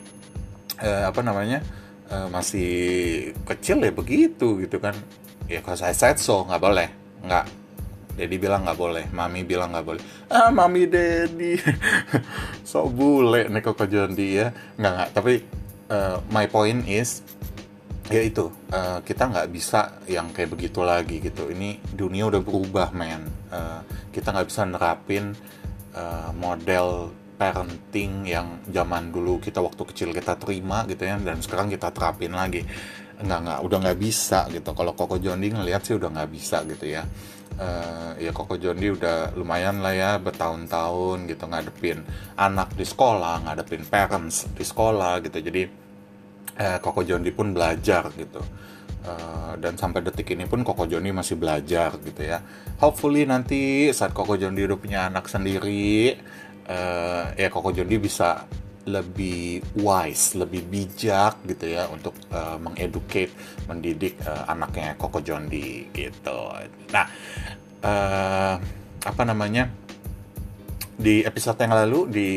eh, 0.79 1.05
apa 1.05 1.21
namanya 1.27 1.61
eh, 2.11 2.29
masih 2.31 2.71
kecil 3.47 3.83
ya 3.83 3.93
begitu 3.93 4.61
gitu 4.63 4.79
kan. 4.79 4.95
Ya 5.47 5.63
cause 5.63 5.87
I 5.87 5.95
said 5.95 6.19
so 6.19 6.47
nggak 6.47 6.63
boleh. 6.63 6.89
Nggak. 7.23 7.47
Dedi 8.17 8.41
bilang 8.41 8.65
nggak 8.65 8.81
boleh, 8.81 9.05
Mami 9.13 9.45
bilang 9.45 9.77
nggak 9.77 9.87
boleh. 9.87 10.03
Ah, 10.33 10.49
Mami 10.49 10.89
Dedi, 10.89 11.61
so 12.71 12.89
bule 12.89 13.45
nih 13.53 13.61
Koko 13.61 13.85
Jondi 13.85 14.41
ya. 14.41 14.49
Nggak 14.81 14.93
nggak, 14.97 15.11
tapi 15.13 15.35
uh, 15.93 16.25
my 16.33 16.49
point 16.49 16.81
is 16.89 17.21
ya 18.09 18.23
itu 18.23 18.49
uh, 18.71 19.03
kita 19.03 19.27
nggak 19.27 19.49
bisa 19.51 20.01
yang 20.09 20.33
kayak 20.33 20.49
begitu 20.57 20.81
lagi 20.81 21.21
gitu. 21.21 21.53
Ini 21.53 21.77
dunia 21.93 22.33
udah 22.33 22.41
berubah 22.41 22.89
men. 22.97 23.29
Uh, 23.53 23.85
kita 24.17 24.33
nggak 24.33 24.49
bisa 24.49 24.65
nerapin 24.65 25.37
uh, 25.93 26.33
model 26.33 27.13
parenting 27.37 28.25
yang 28.25 28.65
zaman 28.73 29.13
dulu 29.13 29.37
kita 29.39 29.61
waktu 29.61 29.85
kecil 29.93 30.09
kita 30.17 30.41
terima 30.41 30.89
gitu 30.89 31.05
ya 31.05 31.21
dan 31.21 31.39
sekarang 31.45 31.69
kita 31.69 31.93
terapin 31.93 32.33
lagi. 32.33 32.65
Nggak 33.17 33.41
nggak 33.45 33.59
udah 33.65 33.79
nggak 33.85 33.99
bisa 34.01 34.49
gitu. 34.53 34.73
Kalau 34.73 34.93
Koko 34.97 35.17
Jondi 35.21 35.53
ngelihat 35.53 35.85
sih 35.85 35.97
udah 35.97 36.09
nggak 36.13 36.31
bisa 36.33 36.65
gitu 36.69 36.85
ya. 36.89 37.05
Uh, 37.57 38.13
ya 38.21 38.37
Koko 38.37 38.61
Jondi 38.61 38.93
udah 38.93 39.33
lumayan 39.33 39.81
lah 39.81 39.97
ya 39.97 40.11
bertahun-tahun 40.21 41.25
gitu 41.25 41.49
ngadepin 41.49 42.05
anak 42.37 42.77
di 42.77 42.85
sekolah 42.85 43.49
ngadepin 43.49 43.85
parents 43.89 44.49
di 44.53 44.65
sekolah 44.65 45.25
gitu. 45.25 45.41
Jadi 45.41 45.63
eh, 46.57 46.79
Koko 46.81 47.05
Jondi 47.05 47.33
pun 47.33 47.53
belajar 47.53 48.13
gitu. 48.17 48.41
Uh, 49.07 49.55
dan 49.63 49.79
sampai 49.79 50.03
detik 50.03 50.35
ini 50.35 50.51
pun 50.51 50.67
Koko 50.67 50.83
Jondi 50.83 51.15
masih 51.15 51.39
belajar 51.39 51.95
gitu 52.03 52.27
ya. 52.27 52.43
Hopefully 52.83 53.23
nanti 53.23 53.89
saat 53.95 54.11
Koko 54.11 54.35
Jondi 54.35 54.67
udah 54.67 54.79
punya 54.81 55.01
anak 55.07 55.31
sendiri 55.31 56.19
uh, 56.69 57.33
ya 57.35 57.49
Koko 57.49 57.71
Jondi 57.73 57.97
bisa 57.99 58.45
lebih 58.87 59.67
wise, 59.83 60.39
lebih 60.39 60.63
bijak 60.71 61.43
gitu 61.43 61.75
ya 61.75 61.91
untuk 61.91 62.15
uh, 62.31 62.55
mengeducate, 62.63 63.35
mendidik 63.67 64.15
uh, 64.23 64.47
anaknya 64.47 64.95
Koko 64.95 65.19
Jondi 65.19 65.91
gitu. 65.91 66.55
Nah, 66.95 67.07
uh, 67.83 68.55
apa 69.03 69.23
namanya? 69.27 69.67
Di 70.97 71.21
episode 71.29 71.61
yang 71.61 71.77
lalu 71.77 72.09
di 72.09 72.31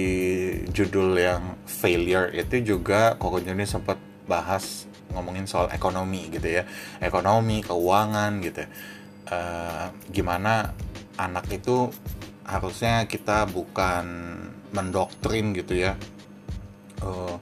judul 0.68 1.16
yang 1.16 1.64
failure 1.64 2.34
itu 2.36 2.76
juga 2.76 3.16
Koko 3.16 3.40
Jondi 3.40 3.64
sempat 3.64 3.96
bahas 4.28 4.90
ngomongin 5.14 5.50
soal 5.50 5.74
ekonomi 5.74 6.30
gitu 6.30 6.62
ya 6.62 6.64
ekonomi 7.02 7.66
keuangan 7.66 8.32
gitu 8.46 8.62
uh, 9.34 9.90
gimana 10.14 10.74
anak 11.18 11.50
itu 11.50 11.90
harusnya 12.50 13.06
kita 13.06 13.46
bukan 13.46 14.06
mendoktrin 14.74 15.54
gitu 15.54 15.78
ya. 15.78 15.94
Uh, 17.06 17.38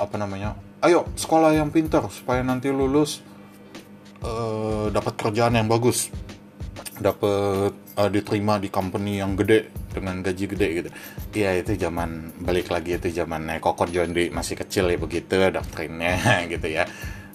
apa 0.00 0.16
namanya? 0.16 0.56
Ayo 0.82 1.06
sekolah 1.14 1.54
yang 1.54 1.70
pintar 1.70 2.02
supaya 2.10 2.42
nanti 2.42 2.72
lulus 2.72 3.20
uh, 4.24 4.88
dapat 4.88 5.14
kerjaan 5.20 5.54
yang 5.60 5.68
bagus. 5.68 6.08
Dapat 6.98 7.72
uh, 8.00 8.10
diterima 8.10 8.56
di 8.56 8.72
company 8.72 9.20
yang 9.20 9.36
gede 9.36 9.68
dengan 9.92 10.24
gaji 10.24 10.44
gede 10.48 10.68
gitu. 10.82 10.90
Ya 11.36 11.52
itu 11.54 11.76
zaman 11.76 12.32
balik 12.40 12.72
lagi 12.72 12.96
itu 12.96 13.12
zaman 13.12 13.60
kokor 13.60 13.92
Jondi 13.92 14.32
masih 14.32 14.56
kecil 14.56 14.88
ya 14.88 14.96
begitu 14.96 15.36
doktrinnya 15.52 16.16
gitu 16.52 16.66
ya. 16.66 16.88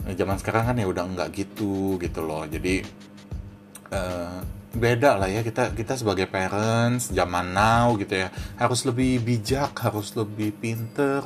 Zaman 0.07 0.39
sekarang 0.41 0.73
kan 0.73 0.75
ya 0.79 0.87
udah 0.89 1.05
nggak 1.05 1.29
gitu 1.37 2.01
gitu 2.01 2.19
loh. 2.25 2.43
Jadi 2.49 2.81
uh, 3.93 4.56
beda 4.77 5.17
lah 5.17 5.29
ya. 5.29 5.41
Kita 5.41 5.73
kita 5.73 5.97
sebagai 5.97 6.29
parents 6.29 7.09
zaman 7.09 7.51
now 7.51 7.97
gitu 7.97 8.13
ya 8.25 8.29
harus 8.61 8.85
lebih 8.85 9.19
bijak 9.25 9.73
harus 9.81 10.13
lebih 10.13 10.53
pinter 10.55 11.25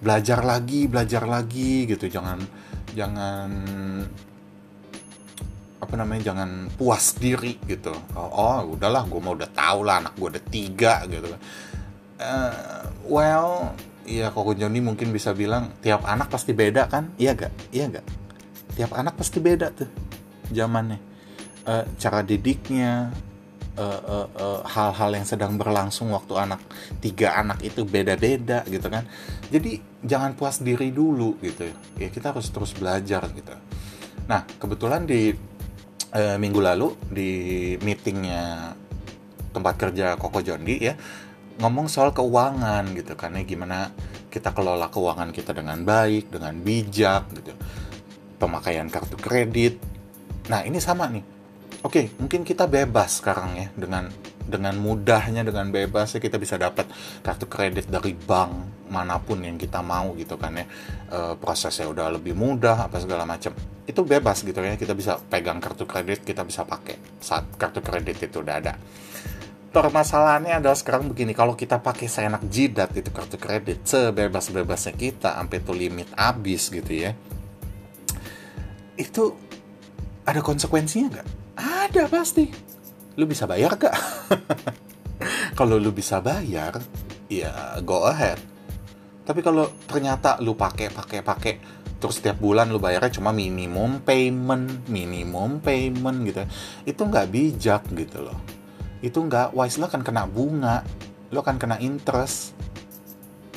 belajar 0.00 0.40
lagi 0.42 0.88
belajar 0.88 1.28
lagi 1.28 1.86
gitu. 1.86 2.08
Jangan 2.08 2.40
jangan 2.96 3.50
apa 5.76 5.94
namanya 5.94 6.32
jangan 6.32 6.72
puas 6.74 7.14
diri 7.20 7.60
gitu. 7.68 7.92
Oh, 8.16 8.32
oh 8.32 8.74
udahlah 8.74 9.04
gue 9.04 9.20
mau 9.20 9.36
udah 9.36 9.50
tau 9.52 9.84
lah 9.84 10.02
anak 10.02 10.16
gue 10.16 10.28
ada 10.32 10.42
tiga 10.42 11.04
gitu 11.06 11.30
uh, 12.20 12.84
well 13.06 13.76
ya 14.06 14.30
kok 14.30 14.54
Joni 14.56 14.80
mungkin 14.80 15.10
bisa 15.10 15.34
bilang 15.34 15.74
tiap 15.82 16.06
anak 16.06 16.30
pasti 16.30 16.54
beda 16.54 16.86
kan? 16.86 17.12
Iya 17.18 17.34
gak 17.34 17.52
iya 17.74 17.90
gak 17.90 18.06
tiap 18.76 18.92
anak 18.92 19.16
pasti 19.16 19.40
beda 19.40 19.72
tuh 19.72 19.88
zamannya 20.52 21.00
uh, 21.66 21.84
cara 21.98 22.22
didiknya 22.22 23.10
hal-hal 23.76 24.32
uh, 24.32 25.12
uh, 25.12 25.12
uh, 25.12 25.16
yang 25.20 25.28
sedang 25.28 25.60
berlangsung 25.60 26.08
waktu 26.08 26.32
anak 26.32 26.64
tiga 27.04 27.36
anak 27.36 27.60
itu 27.60 27.84
beda-beda 27.84 28.64
gitu 28.64 28.88
kan. 28.88 29.04
Jadi 29.52 30.00
jangan 30.00 30.32
puas 30.32 30.64
diri 30.64 30.88
dulu 30.88 31.36
gitu 31.44 31.68
ya. 32.00 32.08
Kita 32.08 32.32
harus 32.32 32.48
terus 32.48 32.72
belajar 32.72 33.28
gitu. 33.36 33.52
Nah 34.32 34.48
kebetulan 34.56 35.04
di 35.04 35.28
uh, 36.16 36.36
minggu 36.40 36.60
lalu 36.64 36.88
di 37.12 37.30
meetingnya 37.84 38.72
tempat 39.52 39.74
kerja 39.76 40.16
Koko 40.16 40.40
Jondi 40.40 40.80
ya 40.80 40.96
ngomong 41.56 41.88
soal 41.88 42.12
keuangan 42.12 42.92
gitu 42.92 43.16
ya 43.16 43.48
gimana 43.48 43.88
kita 44.28 44.52
kelola 44.52 44.92
keuangan 44.92 45.32
kita 45.32 45.56
dengan 45.56 45.84
baik 45.84 46.32
dengan 46.32 46.56
bijak 46.64 47.28
gitu. 47.36 47.52
Pemakaian 48.36 48.88
kartu 48.88 49.16
kredit. 49.20 49.80
Nah 50.48 50.64
ini 50.64 50.80
sama 50.80 51.08
nih 51.08 51.35
oke 51.86 52.18
mungkin 52.18 52.42
kita 52.42 52.66
bebas 52.66 53.22
sekarang 53.22 53.54
ya 53.54 53.68
dengan 53.78 54.10
dengan 54.46 54.74
mudahnya 54.78 55.42
dengan 55.42 55.70
bebas 55.70 56.18
ya 56.18 56.20
kita 56.22 56.38
bisa 56.38 56.58
dapat 56.58 56.86
kartu 57.22 57.46
kredit 57.50 57.90
dari 57.90 58.14
bank 58.14 58.86
mana 58.86 59.18
pun 59.18 59.42
yang 59.42 59.58
kita 59.58 59.82
mau 59.82 60.14
gitu 60.14 60.38
kan 60.38 60.54
ya. 60.54 60.66
E, 61.10 61.18
prosesnya 61.34 61.90
udah 61.90 62.14
lebih 62.14 62.38
mudah 62.38 62.86
apa 62.86 63.02
segala 63.02 63.26
macam. 63.26 63.50
Itu 63.82 64.06
bebas 64.06 64.46
gitu 64.46 64.62
ya 64.62 64.78
kita 64.78 64.94
bisa 64.94 65.18
pegang 65.18 65.58
kartu 65.58 65.82
kredit 65.82 66.22
kita 66.22 66.46
bisa 66.46 66.62
pakai 66.62 67.18
saat 67.18 67.58
kartu 67.58 67.82
kredit 67.82 68.22
itu 68.22 68.38
udah 68.38 68.54
ada. 68.62 68.78
Permasalahannya 69.74 70.62
adalah 70.62 70.78
sekarang 70.78 71.10
begini 71.10 71.34
kalau 71.34 71.58
kita 71.58 71.82
pakai 71.82 72.06
seenak 72.06 72.46
jidat 72.48 72.94
itu 72.96 73.10
kartu 73.10 73.36
kredit 73.36 73.82
sebebas-bebasnya 73.84 74.94
kita 74.94 75.36
sampai 75.36 75.58
tuh 75.60 75.74
limit 75.74 76.08
habis 76.14 76.70
gitu 76.70 76.92
ya. 76.94 77.12
Itu 78.94 79.34
ada 80.22 80.38
konsekuensinya 80.38 81.08
nggak 81.18 81.45
ada 81.56 82.04
pasti. 82.06 82.52
Lu 83.16 83.24
bisa 83.24 83.48
bayar 83.48 83.80
gak 83.80 83.96
kalau 85.58 85.80
lu 85.80 85.88
bisa 85.90 86.20
bayar 86.20 86.78
ya 87.32 87.80
go 87.80 88.04
ahead. 88.04 88.36
Tapi 89.26 89.40
kalau 89.42 89.72
ternyata 89.88 90.38
lu 90.44 90.54
pakai 90.54 90.92
pakai 90.92 91.20
pakai 91.24 91.52
terus 91.96 92.20
setiap 92.20 92.36
bulan 92.38 92.68
lu 92.68 92.76
bayarnya 92.76 93.16
cuma 93.16 93.32
minimum 93.32 94.04
payment 94.04 94.84
minimum 94.92 95.64
payment 95.64 96.28
gitu 96.28 96.44
itu 96.84 97.00
nggak 97.00 97.26
bijak 97.32 97.82
gitu 97.96 98.20
loh. 98.20 98.38
Itu 99.00 99.24
nggak 99.24 99.56
wise. 99.56 99.80
Lo 99.80 99.88
akan 99.88 100.04
kena 100.04 100.28
bunga 100.28 100.84
lo 101.32 101.40
akan 101.40 101.56
kena 101.56 101.76
interest. 101.80 102.52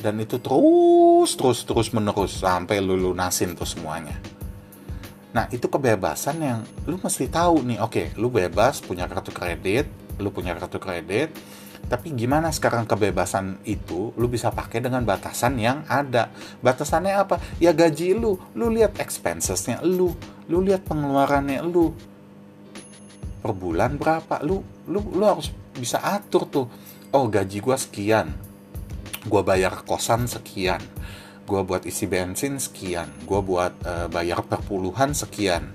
Dan 0.00 0.16
itu 0.16 0.40
terus 0.40 1.36
terus 1.36 1.68
terus 1.68 1.92
menerus 1.92 2.40
sampai 2.40 2.80
lu 2.80 2.96
lunasin 2.96 3.52
tuh 3.52 3.68
semuanya 3.68 4.39
nah 5.30 5.46
itu 5.54 5.70
kebebasan 5.70 6.36
yang 6.42 6.60
lu 6.90 6.98
mesti 6.98 7.30
tahu 7.30 7.62
nih 7.62 7.78
oke 7.78 8.18
lu 8.18 8.28
bebas 8.30 8.82
punya 8.82 9.06
kartu 9.06 9.30
kredit 9.30 9.86
lu 10.18 10.34
punya 10.34 10.58
kartu 10.58 10.82
kredit 10.82 11.30
tapi 11.90 12.14
gimana 12.14 12.54
sekarang 12.54 12.86
kebebasan 12.86 13.58
itu 13.66 14.14
lu 14.14 14.30
bisa 14.30 14.54
pakai 14.54 14.78
dengan 14.78 15.02
batasan 15.02 15.58
yang 15.58 15.82
ada. 15.90 16.30
Batasannya 16.62 17.18
apa? 17.18 17.42
Ya 17.58 17.74
gaji 17.74 18.14
lu. 18.14 18.38
Lu 18.54 18.70
lihat 18.70 19.02
expensesnya 19.02 19.82
lu. 19.82 20.14
Lu 20.46 20.62
lihat 20.62 20.86
pengeluarannya 20.86 21.66
lu. 21.66 21.90
Per 23.42 23.52
bulan 23.56 23.98
berapa? 23.98 24.38
Lu 24.46 24.62
lu 24.86 25.02
lu 25.02 25.24
harus 25.26 25.50
bisa 25.74 25.98
atur 25.98 26.46
tuh. 26.46 26.66
Oh, 27.10 27.26
gaji 27.26 27.58
gua 27.58 27.74
sekian. 27.74 28.38
Gua 29.26 29.42
bayar 29.42 29.82
kosan 29.82 30.30
sekian. 30.30 30.78
Gua 31.50 31.66
buat 31.66 31.82
isi 31.82 32.06
bensin 32.06 32.62
sekian. 32.62 33.10
Gua 33.26 33.42
buat 33.42 33.74
uh, 33.82 34.06
bayar 34.06 34.46
perpuluhan 34.46 35.10
sekian. 35.10 35.74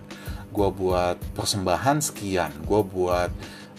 Gua 0.55 0.71
buat 0.71 1.19
persembahan 1.35 1.99
sekian. 1.99 2.63
Gua 2.63 2.79
buat 2.79 3.27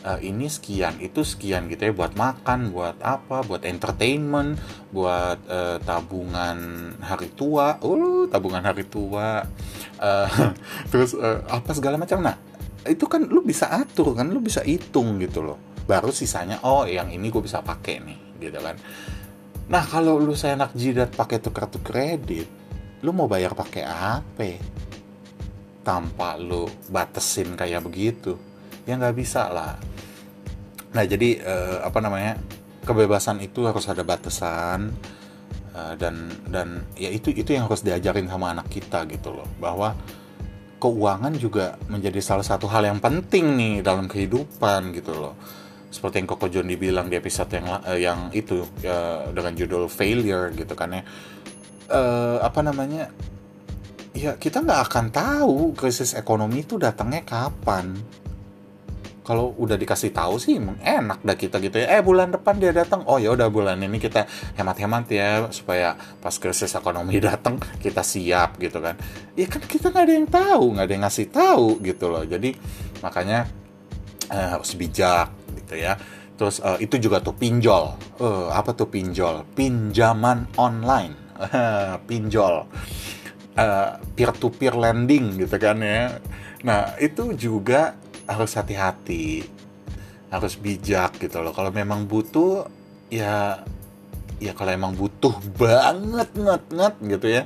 uh, 0.04 0.20
ini 0.22 0.46
sekian 0.46 1.00
itu 1.02 1.26
sekian 1.26 1.66
gitu 1.66 1.90
ya 1.90 1.92
buat 1.96 2.14
makan 2.14 2.70
buat 2.70 3.00
apa 3.02 3.42
buat 3.42 3.66
entertainment 3.66 4.60
buat 4.94 5.42
uh, 5.50 5.82
tabungan 5.82 6.56
hari 7.02 7.34
tua 7.34 7.82
uh 7.82 8.30
tabungan 8.30 8.62
hari 8.62 8.86
tua 8.86 9.42
uh, 9.98 10.28
terus 10.94 11.18
uh, 11.18 11.42
apa 11.50 11.74
segala 11.74 11.98
macam 11.98 12.22
nah 12.22 12.38
itu 12.86 13.02
kan 13.10 13.26
lu 13.26 13.42
bisa 13.42 13.66
atur 13.66 14.14
kan 14.14 14.30
lu 14.30 14.38
bisa 14.38 14.62
hitung 14.62 15.18
gitu 15.18 15.42
loh 15.42 15.58
baru 15.86 16.14
sisanya 16.14 16.62
oh 16.62 16.86
yang 16.86 17.10
ini 17.10 17.30
gue 17.30 17.42
bisa 17.42 17.62
pakai 17.62 18.02
nih 18.02 18.18
gitu 18.38 18.58
kan 18.62 18.78
nah 19.66 19.82
kalau 19.82 20.18
lu 20.22 20.38
saya 20.38 20.54
enak 20.54 20.72
jidat 20.78 21.10
pakai 21.14 21.42
tuh 21.42 21.50
kartu 21.50 21.82
kredit 21.82 22.46
lu 23.02 23.10
mau 23.10 23.26
bayar 23.26 23.52
pakai 23.52 23.82
apa 23.82 24.58
tanpa 25.86 26.34
lu 26.38 26.66
batesin 26.90 27.54
kayak 27.54 27.86
begitu 27.86 28.34
ya 28.86 28.94
nggak 28.94 29.16
bisa 29.18 29.50
lah. 29.50 29.74
Nah 30.94 31.04
jadi 31.04 31.42
uh, 31.42 31.78
apa 31.84 31.98
namanya 31.98 32.38
kebebasan 32.86 33.42
itu 33.42 33.66
harus 33.66 33.84
ada 33.90 34.06
batasan 34.06 34.94
uh, 35.74 35.94
dan 35.98 36.30
dan 36.48 36.86
ya 36.94 37.10
itu 37.10 37.34
itu 37.34 37.52
yang 37.52 37.66
harus 37.66 37.82
diajarin 37.82 38.30
sama 38.30 38.54
anak 38.54 38.70
kita 38.70 39.02
gitu 39.10 39.34
loh 39.34 39.50
bahwa 39.58 39.92
keuangan 40.78 41.34
juga 41.34 41.74
menjadi 41.90 42.22
salah 42.22 42.46
satu 42.46 42.70
hal 42.70 42.86
yang 42.86 43.02
penting 43.02 43.58
nih 43.58 43.74
dalam 43.82 44.06
kehidupan 44.06 44.94
gitu 44.94 45.12
loh 45.18 45.34
seperti 45.90 46.22
yang 46.22 46.28
Koko 46.28 46.46
John 46.50 46.66
dibilang 46.66 47.06
di 47.06 47.16
episode 47.16 47.50
yang 47.54 47.66
uh, 47.70 47.98
yang 47.98 48.30
itu 48.34 48.66
uh, 48.84 49.30
dengan 49.30 49.52
judul 49.54 49.86
failure 49.86 50.50
gitu 50.52 50.74
kan 50.74 50.92
ya. 50.92 51.02
Uh, 51.86 52.42
apa 52.42 52.60
namanya? 52.66 53.10
Ya 54.16 54.34
kita 54.34 54.64
nggak 54.64 54.80
akan 54.90 55.06
tahu 55.12 55.56
krisis 55.76 56.16
ekonomi 56.16 56.64
itu 56.64 56.80
datangnya 56.80 57.22
kapan. 57.22 57.94
Kalau 59.26 59.58
udah 59.58 59.74
dikasih 59.74 60.14
tahu 60.14 60.38
sih 60.38 60.54
enak 60.62 61.18
dah 61.26 61.34
kita 61.34 61.58
gitu 61.58 61.82
ya. 61.82 61.98
Eh 61.98 62.02
bulan 62.02 62.30
depan 62.30 62.62
dia 62.62 62.70
datang. 62.70 63.02
Oh 63.10 63.18
ya 63.18 63.34
udah 63.34 63.50
bulan 63.50 63.74
ini 63.82 63.98
kita 63.98 64.22
hemat-hemat 64.54 65.04
ya 65.10 65.30
supaya 65.50 65.98
pas 66.22 66.34
krisis 66.38 66.78
ekonomi 66.78 67.18
datang 67.28 67.58
kita 67.82 68.06
siap 68.06 68.58
gitu 68.62 68.78
kan. 68.78 68.94
Ya 69.34 69.50
kan 69.50 69.62
kita 69.66 69.90
nggak 69.90 70.04
ada 70.06 70.14
yang 70.14 70.28
tahu 70.30 70.64
nggak 70.78 70.86
ada 70.86 70.94
yang 70.94 71.04
ngasih 71.06 71.26
tahu 71.30 71.66
gitu 71.82 72.06
loh. 72.06 72.22
Jadi 72.22 72.54
makanya 73.02 73.50
eh, 74.30 74.48
harus 74.54 74.70
bijak 74.78 75.45
gitu 75.66 75.82
ya. 75.82 75.98
Terus 76.38 76.62
uh, 76.62 76.78
itu 76.78 77.00
juga 77.02 77.18
tuh 77.18 77.34
pinjol. 77.34 77.98
Uh, 78.22 78.48
apa 78.54 78.76
tuh 78.76 78.86
pinjol? 78.86 79.42
Pinjaman 79.58 80.54
online. 80.54 81.26
Pinjol. 82.08 82.64
Uh, 83.56 83.90
peer 84.12 84.32
to 84.36 84.52
peer 84.52 84.76
lending 84.76 85.40
gitu 85.40 85.56
kan 85.56 85.80
ya. 85.80 86.20
Nah 86.62 86.94
itu 87.00 87.32
juga 87.34 87.96
harus 88.28 88.52
hati-hati. 88.54 89.48
Harus 90.28 90.60
bijak 90.60 91.16
gitu 91.18 91.40
loh. 91.40 91.56
Kalau 91.56 91.72
memang 91.72 92.04
butuh 92.04 92.68
ya 93.08 93.64
ya 94.36 94.52
kalau 94.52 94.76
emang 94.76 94.92
butuh 94.92 95.32
banget 95.56 96.28
nget 96.36 96.62
nget 96.68 96.94
gitu 97.16 97.26
ya. 97.32 97.42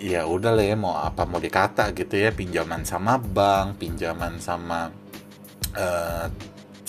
Ya 0.00 0.24
udah 0.24 0.52
lah 0.56 0.64
ya 0.64 0.76
mau 0.76 0.96
apa 0.96 1.24
mau 1.24 1.40
dikata 1.40 1.96
gitu 1.96 2.20
ya. 2.20 2.36
Pinjaman 2.36 2.84
sama 2.84 3.16
bank 3.16 3.80
pinjaman 3.80 4.36
sama 4.44 4.92
uh, 5.72 6.28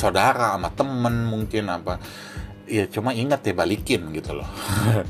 saudara 0.01 0.57
sama 0.57 0.73
temen 0.73 1.29
mungkin 1.29 1.69
apa. 1.69 2.01
Ya 2.65 2.89
cuma 2.89 3.13
ingat 3.13 3.45
ya 3.45 3.53
balikin 3.53 4.09
gitu 4.09 4.33
loh. 4.33 4.49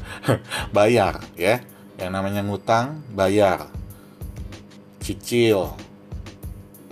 Bayar 0.75 1.23
ya. 1.39 1.63
Yang 1.95 2.11
namanya 2.11 2.41
ngutang 2.43 3.05
bayar. 3.13 3.69
Cicil. 4.99 5.71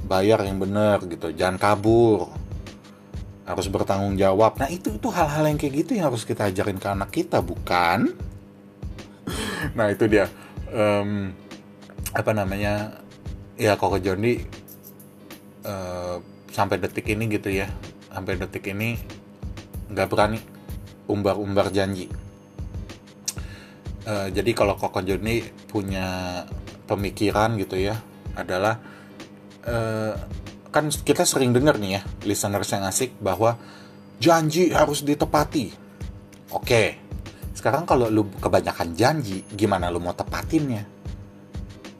Bayar 0.05 0.39
yang 0.45 0.61
benar 0.61 1.03
gitu. 1.03 1.33
Jangan 1.33 1.57
kabur. 1.57 2.29
Harus 3.43 3.65
bertanggung 3.67 4.15
jawab. 4.15 4.61
Nah 4.61 4.69
itu 4.69 4.93
itu 4.93 5.09
hal-hal 5.09 5.49
yang 5.49 5.57
kayak 5.57 5.73
gitu 5.83 5.97
yang 5.97 6.13
harus 6.13 6.21
kita 6.23 6.47
ajarin 6.47 6.77
ke 6.77 6.87
anak 6.87 7.11
kita 7.11 7.43
bukan? 7.43 8.15
Nah 9.77 9.91
itu 9.91 10.07
dia. 10.07 10.31
Um, 10.71 11.35
apa 12.15 12.31
namanya? 12.31 13.03
Ya 13.59 13.75
kok 13.75 13.97
Jondi 13.99 14.39
uh, 15.65 16.17
sampai 16.49 16.81
detik 16.81 17.07
ini 17.09 17.29
gitu 17.29 17.49
ya 17.53 17.69
sampai 18.09 18.37
detik 18.37 18.65
ini 18.69 18.97
nggak 19.89 20.07
berani 20.09 20.39
umbar-umbar 21.09 21.73
janji 21.73 22.09
uh, 24.05 24.27
jadi 24.29 24.51
kalau 24.53 24.77
Koko 24.77 25.01
Joni 25.01 25.41
punya 25.69 26.41
pemikiran 26.89 27.57
gitu 27.61 27.77
ya 27.77 27.97
adalah 28.33 28.81
uh, 29.65 30.13
kan 30.69 30.89
kita 30.89 31.25
sering 31.25 31.53
dengar 31.53 31.81
nih 31.81 31.97
ya 31.97 32.01
listeners 32.25 32.69
yang 32.69 32.85
asik 32.85 33.17
bahwa 33.17 33.57
janji 34.19 34.69
harus 34.69 35.01
ditepati. 35.01 35.71
Oke, 36.53 36.99
sekarang 37.55 37.87
kalau 37.87 38.11
lu 38.11 38.27
kebanyakan 38.37 38.93
janji, 38.93 39.47
gimana 39.55 39.87
lu 39.87 40.03
mau 40.03 40.13
tepatinnya? 40.13 40.83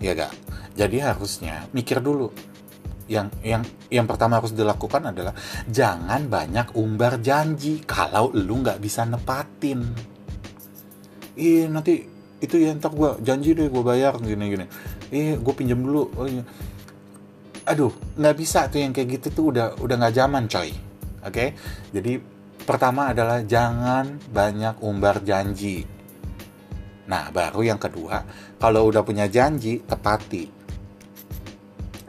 Ya 0.03 0.13
gak? 0.13 0.35
Jadi 0.75 0.99
harusnya 0.99 1.67
mikir 1.71 2.03
dulu. 2.03 2.31
Yang 3.09 3.33
yang 3.41 3.63
yang 3.89 4.05
pertama 4.05 4.37
harus 4.37 4.53
dilakukan 4.53 5.09
adalah 5.09 5.33
jangan 5.65 6.29
banyak 6.29 6.77
umbar 6.77 7.17
janji 7.19 7.81
kalau 7.83 8.29
lu 8.31 8.61
nggak 8.61 8.77
bisa 8.77 9.03
nepatin. 9.09 9.81
Iya 11.33 11.67
nanti 11.73 12.05
itu 12.39 12.55
ya 12.55 12.71
entar 12.71 12.93
gue 12.93 13.19
janji 13.25 13.57
deh 13.57 13.67
gue 13.67 13.83
bayar 13.83 14.15
gini 14.21 14.45
gini. 14.53 14.65
Iya 15.09 15.41
gue 15.41 15.53
pinjam 15.57 15.81
dulu. 15.81 16.13
Oh 16.13 16.29
iya 16.29 16.45
aduh 17.69 17.93
nggak 18.17 18.35
bisa 18.35 18.65
tuh 18.65 18.81
yang 18.81 18.89
kayak 18.89 19.21
gitu 19.21 19.27
tuh 19.29 19.45
udah 19.53 19.77
udah 19.77 19.95
nggak 20.01 20.15
zaman 20.17 20.49
coy 20.49 20.73
oke 21.21 21.29
okay? 21.29 21.53
jadi 21.93 22.17
pertama 22.65 23.13
adalah 23.13 23.45
jangan 23.45 24.17
banyak 24.33 24.81
umbar 24.81 25.21
janji 25.21 25.85
nah 27.05 27.29
baru 27.29 27.61
yang 27.61 27.77
kedua 27.77 28.25
kalau 28.57 28.89
udah 28.89 29.05
punya 29.05 29.29
janji 29.29 29.85
tepati 29.85 30.58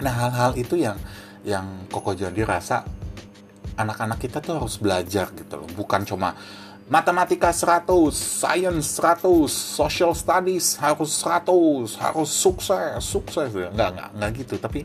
nah 0.00 0.12
hal-hal 0.26 0.52
itu 0.56 0.80
yang 0.80 0.96
yang 1.44 1.88
Koko 1.88 2.12
Jondi 2.12 2.44
rasa 2.44 2.84
anak-anak 3.76 4.20
kita 4.20 4.44
tuh 4.44 4.60
harus 4.60 4.76
belajar 4.76 5.32
gitu 5.32 5.56
loh 5.56 5.68
bukan 5.72 6.04
cuma 6.04 6.36
matematika 6.90 7.54
100, 7.54 7.86
science 8.10 8.98
100, 8.98 9.46
social 9.46 10.10
studies 10.10 10.74
harus 10.74 11.14
100, 11.22 11.94
harus 12.02 12.30
sukses, 12.34 12.98
sukses. 12.98 13.54
Enggak, 13.54 13.94
enggak, 13.94 14.10
enggak 14.10 14.30
gitu. 14.42 14.54
Tapi 14.58 14.80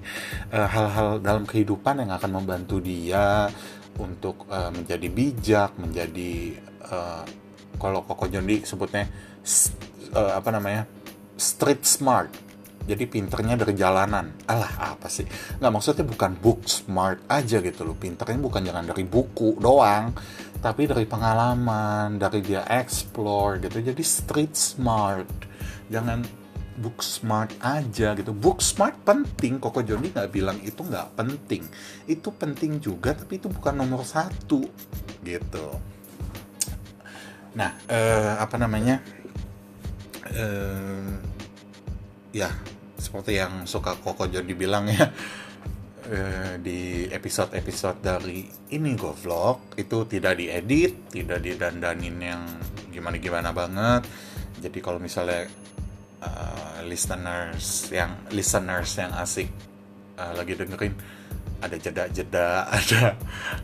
eh, 0.53 0.67
hal-hal 0.69 1.17
uh, 1.17 1.19
dalam 1.19 1.49
kehidupan 1.49 2.05
yang 2.05 2.13
akan 2.13 2.29
membantu 2.29 2.77
dia 2.77 3.49
untuk 3.97 4.45
uh, 4.53 4.69
menjadi 4.69 5.07
bijak, 5.09 5.71
menjadi 5.81 6.61
uh, 6.93 7.25
kalau 7.81 8.05
Koko 8.05 8.29
Jondi 8.29 8.61
sebutnya 8.61 9.09
uh, 10.13 10.37
apa 10.37 10.53
namanya? 10.53 10.85
street 11.35 11.83
smart. 11.83 12.31
Jadi 12.85 13.03
pinternya 13.09 13.57
dari 13.57 13.73
jalanan. 13.73 14.45
Alah, 14.45 14.93
apa 14.93 15.09
sih? 15.09 15.25
Nggak 15.57 15.73
maksudnya 15.73 16.05
bukan 16.05 16.37
book 16.37 16.69
smart 16.69 17.17
aja 17.25 17.57
gitu 17.57 17.81
loh. 17.81 17.97
Pinternya 17.97 18.37
bukan 18.37 18.61
jangan 18.61 18.85
dari 18.85 19.03
buku 19.03 19.57
doang 19.57 20.13
tapi 20.61 20.89
dari 20.89 21.05
pengalaman 21.05 22.17
dari 22.17 22.41
dia 22.45 22.65
explore 22.69 23.61
gitu. 23.61 23.81
Jadi 23.81 24.03
street 24.05 24.53
smart. 24.53 25.29
Jangan 25.89 26.21
book 26.77 27.01
smart 27.01 27.53
aja 27.61 28.13
gitu. 28.13 28.33
Book 28.33 28.61
smart 28.61 29.01
penting. 29.01 29.57
Koko 29.57 29.81
Jondi 29.81 30.13
nggak 30.13 30.29
bilang 30.29 30.57
itu 30.61 30.81
nggak 30.85 31.17
penting. 31.17 31.65
Itu 32.05 32.33
penting 32.33 32.77
juga 32.77 33.17
tapi 33.17 33.41
itu 33.41 33.49
bukan 33.49 33.81
nomor 33.81 34.05
satu 34.05 34.61
gitu. 35.25 35.67
Nah 37.57 37.73
eh, 37.89 38.33
apa 38.37 38.55
namanya? 38.61 39.01
Eh, 40.25 41.13
ya 42.33 42.49
seperti 43.05 43.37
yang 43.37 43.69
suka 43.69 43.93
Koko 44.01 44.25
Jondi 44.25 44.57
bilang 44.57 44.89
ya 44.89 45.05
eh, 46.15 46.57
di 46.57 47.05
episode-episode 47.05 48.01
dari 48.01 48.49
ini 48.73 48.97
go 48.97 49.13
vlog 49.13 49.77
itu 49.77 50.09
tidak 50.09 50.41
diedit 50.41 51.13
tidak 51.13 51.45
didandanin 51.45 52.17
yang 52.17 52.41
gimana-gimana 52.89 53.53
banget 53.53 54.09
jadi 54.57 54.77
kalau 54.81 54.97
misalnya 54.97 55.45
uh, 56.25 56.81
listeners 56.89 57.93
yang 57.93 58.17
listeners 58.33 58.97
yang 58.97 59.13
asik 59.13 59.51
uh, 60.17 60.33
lagi 60.33 60.57
dengerin 60.57 60.95
ada 61.63 61.75
jeda-jeda, 61.79 62.47
ada 62.77 63.17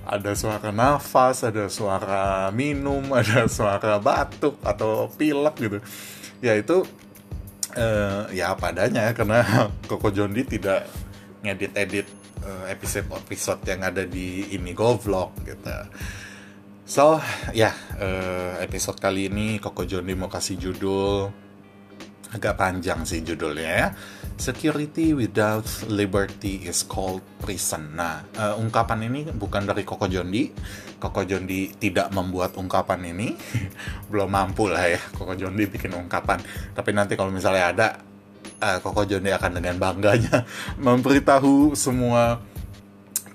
ada 0.08 0.32
suara 0.34 0.70
nafas, 0.74 1.46
ada 1.46 1.68
suara 1.68 2.50
minum, 2.50 3.04
ada 3.20 3.46
suara 3.46 4.02
batuk 4.02 4.58
atau 4.66 5.12
pilek 5.14 5.56
gitu. 5.60 5.78
Ya 6.42 6.58
itu 6.58 6.88
uh, 7.76 8.28
ya 8.32 8.56
apa 8.56 8.72
adanya 8.76 9.12
karena 9.12 9.44
Koko 9.90 10.12
Jondi 10.12 10.48
tidak 10.48 10.88
ngedit-edit 11.42 12.08
uh, 12.46 12.66
episode-episode 12.70 13.62
yang 13.66 13.82
ada 13.86 14.04
di 14.06 14.52
ini 14.54 14.72
Go 14.76 14.98
Vlog 14.98 15.42
gitu. 15.46 15.78
So, 16.86 17.24
ya, 17.56 17.72
uh, 18.02 18.60
episode 18.60 19.00
kali 19.00 19.32
ini 19.32 19.58
Koko 19.64 19.88
Jondi 19.88 20.12
mau 20.12 20.28
kasih 20.28 20.60
judul 20.60 21.32
agak 22.32 22.56
panjang 22.60 23.04
sih 23.04 23.24
judulnya 23.24 23.72
ya. 23.72 23.88
Security 24.38 25.14
without 25.16 25.66
liberty 25.88 26.68
is 26.68 26.84
called 26.84 27.22
prison. 27.40 27.96
Nah, 27.96 28.24
uh, 28.38 28.56
ungkapan 28.60 29.08
ini 29.10 29.28
bukan 29.32 29.68
dari 29.68 29.84
Koko 29.84 30.08
Jondi. 30.08 30.52
Koko 31.02 31.26
Jondi 31.26 31.74
tidak 31.76 32.14
membuat 32.14 32.56
ungkapan 32.56 33.12
ini. 33.12 33.34
Belum 34.12 34.30
mampu 34.30 34.70
lah 34.70 34.86
ya 34.86 35.02
Koko 35.14 35.34
Jondi 35.34 35.66
bikin 35.68 35.94
ungkapan. 35.94 36.42
Tapi 36.74 36.90
nanti 36.94 37.14
kalau 37.18 37.34
misalnya 37.34 37.66
ada, 37.74 37.88
uh, 38.62 38.78
Koko 38.80 39.04
Jondi 39.04 39.34
akan 39.34 39.58
dengan 39.58 39.76
bangganya 39.82 40.46
memberitahu 40.86 41.74
semua 41.74 42.40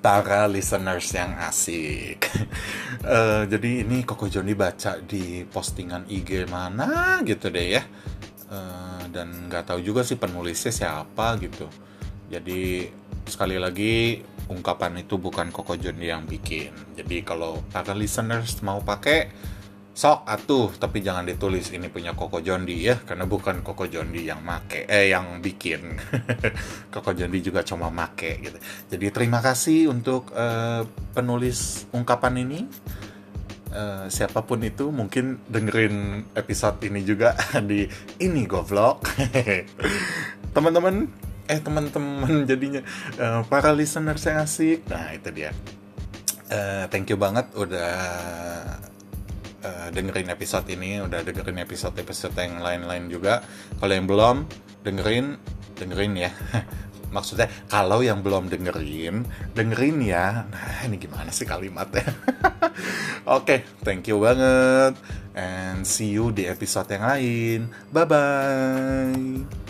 para 0.06 0.46
listeners 0.46 1.10
yang 1.10 1.34
asik. 1.42 2.30
uh, 3.02 3.42
jadi 3.52 3.82
ini 3.82 4.06
Koko 4.06 4.30
Joni 4.30 4.54
baca 4.54 5.02
di 5.02 5.42
postingan 5.42 6.06
IG 6.06 6.46
mana 6.46 7.18
gitu 7.26 7.50
deh 7.50 7.74
ya. 7.74 7.82
Uh, 8.46 9.02
dan 9.10 9.50
nggak 9.50 9.74
tahu 9.74 9.82
juga 9.82 10.06
sih 10.06 10.14
penulisnya 10.14 10.70
siapa 10.70 11.34
gitu. 11.42 11.66
Jadi 12.30 12.86
sekali 13.26 13.58
lagi 13.58 14.22
ungkapan 14.46 15.02
itu 15.02 15.18
bukan 15.18 15.50
Koko 15.50 15.74
Joni 15.74 16.06
yang 16.06 16.26
bikin. 16.26 16.70
Jadi 16.94 17.26
kalau 17.26 17.62
para 17.74 17.94
listeners 17.94 18.62
mau 18.62 18.82
pakai 18.82 19.30
sok 19.96 20.28
atuh. 20.28 20.68
Tapi 20.76 21.00
jangan 21.00 21.24
ditulis 21.24 21.72
ini 21.72 21.88
punya 21.88 22.12
Koko 22.12 22.44
Jondi 22.44 22.84
ya. 22.84 23.00
Karena 23.00 23.24
bukan 23.24 23.64
Koko 23.64 23.88
Jondi 23.88 24.28
yang 24.28 24.44
make 24.44 24.84
eh 24.86 25.08
yang 25.10 25.40
bikin. 25.40 25.96
Koko 26.94 27.16
Jondi 27.16 27.40
juga 27.40 27.64
cuma 27.64 27.88
make 27.88 28.38
gitu. 28.44 28.60
Jadi 28.92 29.06
terima 29.10 29.40
kasih 29.40 29.88
untuk 29.88 30.30
uh, 30.36 30.84
penulis 31.16 31.88
ungkapan 31.96 32.44
ini 32.44 32.60
uh, 33.76 34.04
siapa 34.08 34.40
pun 34.48 34.64
itu 34.64 34.88
mungkin 34.88 35.44
dengerin 35.44 36.24
episode 36.32 36.80
ini 36.88 37.04
juga 37.04 37.36
di 37.68 37.84
ini 38.24 38.48
go 38.48 38.64
vlog 38.64 39.04
teman-teman 40.56 41.06
eh 41.46 41.60
teman-teman 41.60 42.42
jadinya 42.50 42.80
uh, 43.20 43.44
para 43.46 43.76
listener 43.76 44.16
saya 44.16 44.48
asik 44.48 44.88
nah 44.88 45.12
itu 45.12 45.28
dia 45.30 45.52
uh, 46.48 46.88
thank 46.88 47.12
you 47.12 47.20
banget 47.20 47.46
udah 47.54 47.92
uh, 49.66 49.88
dengerin 49.90 50.30
episode 50.30 50.66
ini, 50.70 51.02
udah 51.02 51.22
dengerin 51.26 51.58
episode-episode 51.62 52.34
yang 52.38 52.62
lain-lain 52.62 53.10
juga. 53.10 53.42
Kalau 53.82 53.92
yang 53.92 54.06
belum, 54.06 54.46
dengerin, 54.86 55.36
dengerin 55.74 56.14
ya. 56.14 56.30
Maksudnya 57.10 57.46
kalau 57.70 58.02
yang 58.02 58.20
belum 58.20 58.50
dengerin, 58.50 59.24
dengerin 59.54 59.98
ya. 60.02 60.46
Nah, 60.46 60.86
ini 60.86 60.98
gimana 60.98 61.30
sih 61.30 61.46
kalimatnya? 61.46 62.06
Oke, 63.26 63.42
okay, 63.42 63.58
thank 63.82 64.06
you 64.10 64.22
banget. 64.22 64.98
And 65.36 65.84
see 65.84 66.16
you 66.16 66.32
di 66.32 66.48
episode 66.48 66.88
yang 66.88 67.04
lain. 67.04 67.60
Bye-bye. 67.92 69.65